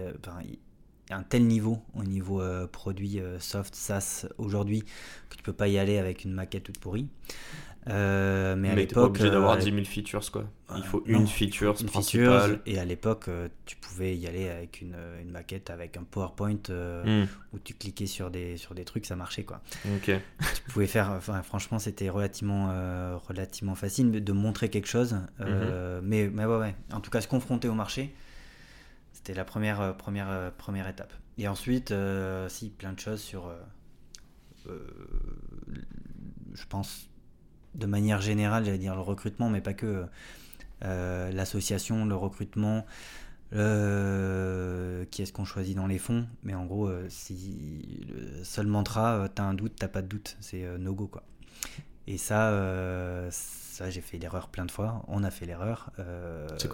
Un 1.10 1.24
tel 1.24 1.46
niveau 1.46 1.80
au 1.96 2.04
niveau 2.04 2.42
produit 2.72 3.20
soft 3.40 3.76
SaaS 3.76 4.28
aujourd'hui 4.38 4.84
que 5.30 5.36
tu 5.38 5.44
peux 5.44 5.54
pas 5.54 5.68
y 5.68 5.78
aller 5.78 5.98
avec 5.98 6.24
une 6.24 6.34
maquette 6.34 6.64
toute 6.64 6.80
pourrie. 6.80 7.08
Euh, 7.88 8.56
mais, 8.56 8.70
à 8.70 8.76
l'époque. 8.76 8.96
pas 8.96 9.04
obligé 9.04 9.30
d'avoir 9.30 9.58
10 9.58 9.72
000 9.72 9.86
features, 9.86 10.32
quoi. 10.32 10.46
Il 10.76 10.84
faut 10.84 11.02
une 11.08 11.26
feature 11.26 11.76
une 11.80 11.88
principale. 11.88 12.60
et 12.66 12.78
à 12.78 12.86
l'époque, 12.86 13.26
euh, 13.28 13.48
tu 13.66 13.76
pouvais 13.78 14.16
y 14.16 14.28
aller 14.28 14.50
avec 14.50 14.82
une, 14.82 14.96
une 15.22 15.32
maquette, 15.32 15.70
avec 15.70 15.98
un 15.98 16.04
PowerPoint 16.04 16.60
euh, 16.70 17.24
hmm. 17.24 17.28
où 17.54 17.60
tu 17.60 17.74
cliquais 17.74 18.06
sur 18.06 18.30
des, 18.30 18.58
sur 18.58 18.76
des 18.76 18.86
trucs, 18.86 19.06
ça 19.06 19.16
marchait, 19.16 19.44
quoi. 19.44 19.62
Ok. 19.96 20.12
tu 20.56 20.62
pouvais 20.72 20.88
faire. 20.88 21.10
Enfin, 21.12 21.42
franchement, 21.42 21.80
c'était 21.80 22.10
relativement, 22.10 22.68
relativement 23.28 23.76
facile 23.76 24.12
de 24.12 24.34
montrer 24.34 24.70
quelque 24.70 24.88
chose. 24.88 25.16
Mhm. 25.40 26.02
mais, 26.04 26.30
mais 26.32 26.46
ouais, 26.46 26.58
ouais. 26.58 26.76
En 26.92 27.00
tout 27.00 27.10
cas, 27.10 27.22
se 27.22 27.28
confronter 27.28 27.70
au 27.70 27.74
marché, 27.74 28.14
c'était 29.20 29.34
la 29.34 29.46
première, 29.46 29.96
première, 29.98 30.52
première 30.58 30.88
étape. 30.88 31.14
Et 31.38 31.48
ensuite, 31.48 31.94
si, 32.48 32.70
plein 32.70 32.94
de 32.94 33.00
choses 33.00 33.22
sur. 33.22 33.54
je 34.66 36.66
pense 36.68 37.10
de 37.76 37.86
manière 37.86 38.22
générale, 38.22 38.66
j'allais 38.66 38.78
dire 38.78 38.96
le 38.96 39.02
recrutement, 39.02 39.50
mais 39.50 39.62
pas 39.62 39.74
que 39.74 40.06
euh, 40.84 41.32
l'association, 41.32 42.06
le 42.06 42.16
recrutement, 42.16 42.86
qui 43.52 43.58
est-ce 43.58 45.34
qu'on 45.34 45.46
choisit 45.46 45.76
dans 45.76 45.88
les 45.88 45.98
fonds. 45.98 46.26
Mais 46.44 46.54
en 46.54 46.66
gros, 46.66 46.88
euh, 46.88 47.06
si 47.10 48.06
le 48.08 48.44
seul 48.44 48.68
mantra, 48.68 49.16
euh, 49.16 49.28
t'as 49.34 49.44
un 49.44 49.54
doute, 49.54 49.74
t'as 49.78 49.88
pas 49.88 50.02
de 50.02 50.08
doute, 50.08 50.38
c'est 50.40 50.66
no 50.78 50.94
go 50.94 51.08
quoi. 51.08 51.24
Et 52.10 52.18
ça, 52.18 52.52
ça 53.32 53.90
j'ai 53.90 54.02
fait 54.02 54.18
l'erreur 54.18 54.50
plein 54.50 54.66
de 54.66 54.72
fois. 54.72 55.04
On 55.08 55.24
a 55.24 55.32
fait 55.32 55.46
l'erreur. 55.46 55.92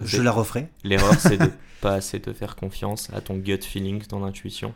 je 0.02 0.22
la 0.22 0.32
referai. 0.32 0.70
L'erreur, 0.84 1.20
c'est 1.20 1.38
de 1.38 1.52
pas 1.82 1.94
assez 1.94 2.20
te 2.22 2.34
faire 2.34 2.56
confiance 2.56 3.12
à 3.14 3.22
ton 3.22 3.36
gut 3.36 3.62
feeling, 3.62 4.02
ton 4.02 4.24
intuition. 4.24 4.74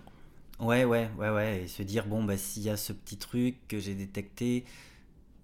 Ouais, 0.59 0.83
ouais, 0.83 1.09
ouais, 1.17 1.29
ouais. 1.29 1.63
Et 1.63 1.67
se 1.67 1.81
dire, 1.83 2.05
bon, 2.05 2.23
bah, 2.23 2.37
s'il 2.37 2.63
y 2.63 2.69
a 2.69 2.77
ce 2.77 2.91
petit 2.91 3.17
truc 3.17 3.55
que 3.67 3.79
j'ai 3.79 3.95
détecté, 3.95 4.65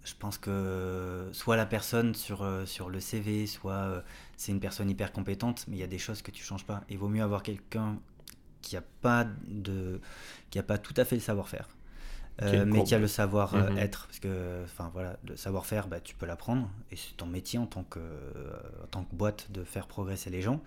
je 0.03 0.13
pense 0.13 0.37
que 0.37 1.29
soit 1.31 1.55
la 1.55 1.65
personne 1.65 2.13
sur, 2.13 2.43
euh, 2.43 2.65
sur 2.65 2.89
le 2.89 2.99
CV, 2.99 3.47
soit 3.47 3.73
euh, 3.73 4.01
c'est 4.37 4.51
une 4.51 4.59
personne 4.59 4.89
hyper 4.89 5.11
compétente, 5.11 5.65
mais 5.67 5.77
il 5.77 5.79
y 5.79 5.83
a 5.83 5.87
des 5.87 5.97
choses 5.97 6.21
que 6.21 6.31
tu 6.31 6.43
changes 6.43 6.65
pas. 6.65 6.83
Il 6.89 6.97
vaut 6.97 7.07
mieux 7.07 7.23
avoir 7.23 7.43
quelqu'un 7.43 7.97
qui 8.61 8.77
a 8.77 8.83
pas 9.01 9.25
de 9.47 10.01
qui 10.49 10.59
a 10.59 10.63
pas 10.63 10.77
tout 10.77 10.93
à 10.97 11.05
fait 11.05 11.15
le 11.15 11.21
savoir-faire, 11.21 11.69
euh, 12.41 12.65
mais 12.65 12.83
qui 12.83 12.93
a 12.93 12.99
le 12.99 13.07
savoir-être, 13.07 14.01
mhm. 14.01 14.07
parce 14.07 14.19
que 14.19 14.63
enfin 14.63 14.89
voilà, 14.93 15.17
le 15.27 15.35
savoir-faire, 15.35 15.87
bah, 15.87 15.99
tu 15.99 16.15
peux 16.15 16.25
l'apprendre 16.25 16.69
et 16.91 16.95
c'est 16.95 17.15
ton 17.15 17.27
métier 17.27 17.59
en 17.59 17.65
tant 17.65 17.83
que 17.83 17.99
en 18.83 18.87
tant 18.87 19.03
que 19.03 19.15
boîte 19.15 19.51
de 19.51 19.63
faire 19.63 19.87
progresser 19.87 20.29
les 20.29 20.41
gens 20.41 20.61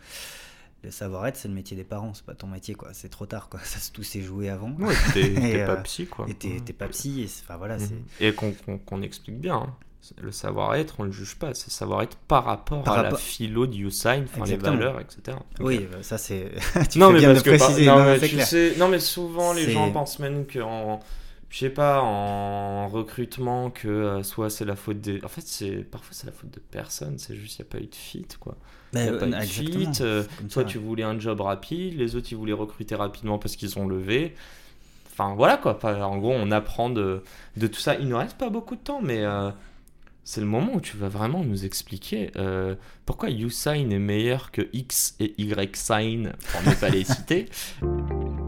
le 0.85 0.91
savoir-être, 0.91 1.37
c'est 1.37 1.49
le 1.49 1.55
métier 1.55 1.77
des 1.77 1.85
parents, 1.85 2.15
c'est 2.15 2.25
pas 2.25 2.35
ton 2.35 2.47
métier, 2.47 2.75
quoi. 2.75 2.91
C'est 2.93 3.09
trop 3.09 3.27
tard, 3.27 3.49
quoi. 3.49 3.61
Ça, 3.65 3.79
tout 3.93 4.03
s'est 4.03 4.23
joué 4.23 4.49
avant. 4.49 4.71
Ouais, 4.79 4.95
t'es 5.13 5.65
pas 5.67 5.77
psy, 5.79 6.07
quoi. 6.07 6.27
Et 6.29 6.35
t'es 6.35 6.73
pas 6.73 6.89
psy, 6.89 7.23
et 7.23 7.29
enfin 7.45 7.57
voilà. 7.57 7.79
Mhm. 7.79 8.05
Et 8.21 8.33
qu'on 8.33 9.03
explique 9.03 9.39
bien. 9.39 9.57
Hein. 9.57 9.75
Le 10.23 10.31
savoir-être, 10.31 10.95
on 11.01 11.03
le 11.03 11.11
juge 11.11 11.35
pas, 11.37 11.53
c'est 11.55 11.71
savoir-être 11.71 12.17
par 12.29 12.45
rapport 12.45 12.89
à 12.89 13.03
la 13.03 13.17
philo 13.17 13.67
du 13.67 13.87
Usain, 13.87 14.25
les 14.47 14.57
valeurs, 14.57 15.01
etc. 15.01 15.37
Oui, 15.61 15.87
bah, 15.91 15.99
ça 16.03 16.17
c'est. 16.17 16.53
non, 16.97 17.11
mais 17.11 17.19
bien 17.19 17.35
de 17.35 17.41
préciser. 17.41 17.85
non, 17.85 18.05
mais, 18.05 18.19
tu 18.21 18.41
sais... 18.41 18.75
non, 18.79 18.89
mais 18.89 19.01
souvent 19.01 19.53
les 19.53 19.71
gens 19.71 19.91
pensent 19.91 20.21
même 20.21 20.47
qu'en 20.47 21.01
je 21.51 21.59
sais 21.59 21.71
pas, 21.71 22.01
en 22.03 22.89
recrutement 22.89 23.71
que 23.71 23.89
euh, 23.89 24.23
soit 24.23 24.51
c'est 24.51 24.65
la 24.67 24.77
faute 24.77 25.01
des. 25.01 25.23
En 25.25 25.29
fait, 25.29 25.41
c'est 25.47 25.77
parfois 25.91 26.11
c'est 26.13 26.27
la 26.27 26.33
faute 26.33 26.51
de 26.51 26.61
personne, 26.61 27.19
c'est 27.19 27.35
juste 27.37 27.57
qu'il 27.57 27.65
n'y 27.65 27.69
a 27.71 27.73
pas 27.73 27.79
eu 27.83 27.87
de 27.87 27.95
fit, 27.95 28.27
quoi. 28.39 28.57
Il 28.93 29.01
n'y 29.01 29.09
a 29.09 29.13
pas 29.13 29.27
eu 29.27 29.31
de 29.31 29.41
fit. 29.41 29.89
euh, 30.03 30.25
toi, 30.51 30.63
ça. 30.63 30.65
tu 30.65 30.79
voulais 30.79 31.03
un 31.05 31.19
job 31.19 31.41
rapide, 31.41 31.99
les 31.99 32.17
autres, 32.17 32.29
ils 32.31 32.37
voulaient 32.37 32.53
recruter 32.53 32.95
rapidement 32.95 33.39
parce 33.39 33.57
qu'ils 33.57 33.79
ont 33.79 33.87
levé. 33.87 34.35
Enfin, 35.11 35.35
voilà, 35.35 35.57
quoi. 35.57 35.75
Enfin, 35.77 36.01
En 36.03 36.19
gros, 36.19 36.33
on 36.33 36.51
apprend 36.51 36.91
de, 36.91 37.23
de 37.57 37.67
tout 37.67 37.81
ça. 37.81 37.97
Il 37.97 38.09
ne 38.09 38.15
reste 38.15 38.37
pas 38.39 38.51
beaucoup 38.51 38.77
de 38.77 38.81
temps, 38.81 39.01
mais 39.03 39.25
euh, 39.25 39.51
c'est 40.25 40.41
le 40.41 40.47
moment 40.47 40.75
où 40.75 40.81
tu 40.81 40.97
vas 40.97 41.09
vraiment 41.09 41.43
nous 41.43 41.65
expliquer 41.65 42.31
euh, 42.37 42.75
pourquoi 43.05 43.31
YouSign 43.31 43.91
est 43.91 43.99
meilleur 43.99 44.51
que 44.53 44.69
X 44.73 45.17
et 45.19 45.35
YSign, 45.39 46.33
pour 46.53 46.63
ne 46.63 46.75
pas 46.75 46.89
les 46.91 47.05
citer. 47.05 47.47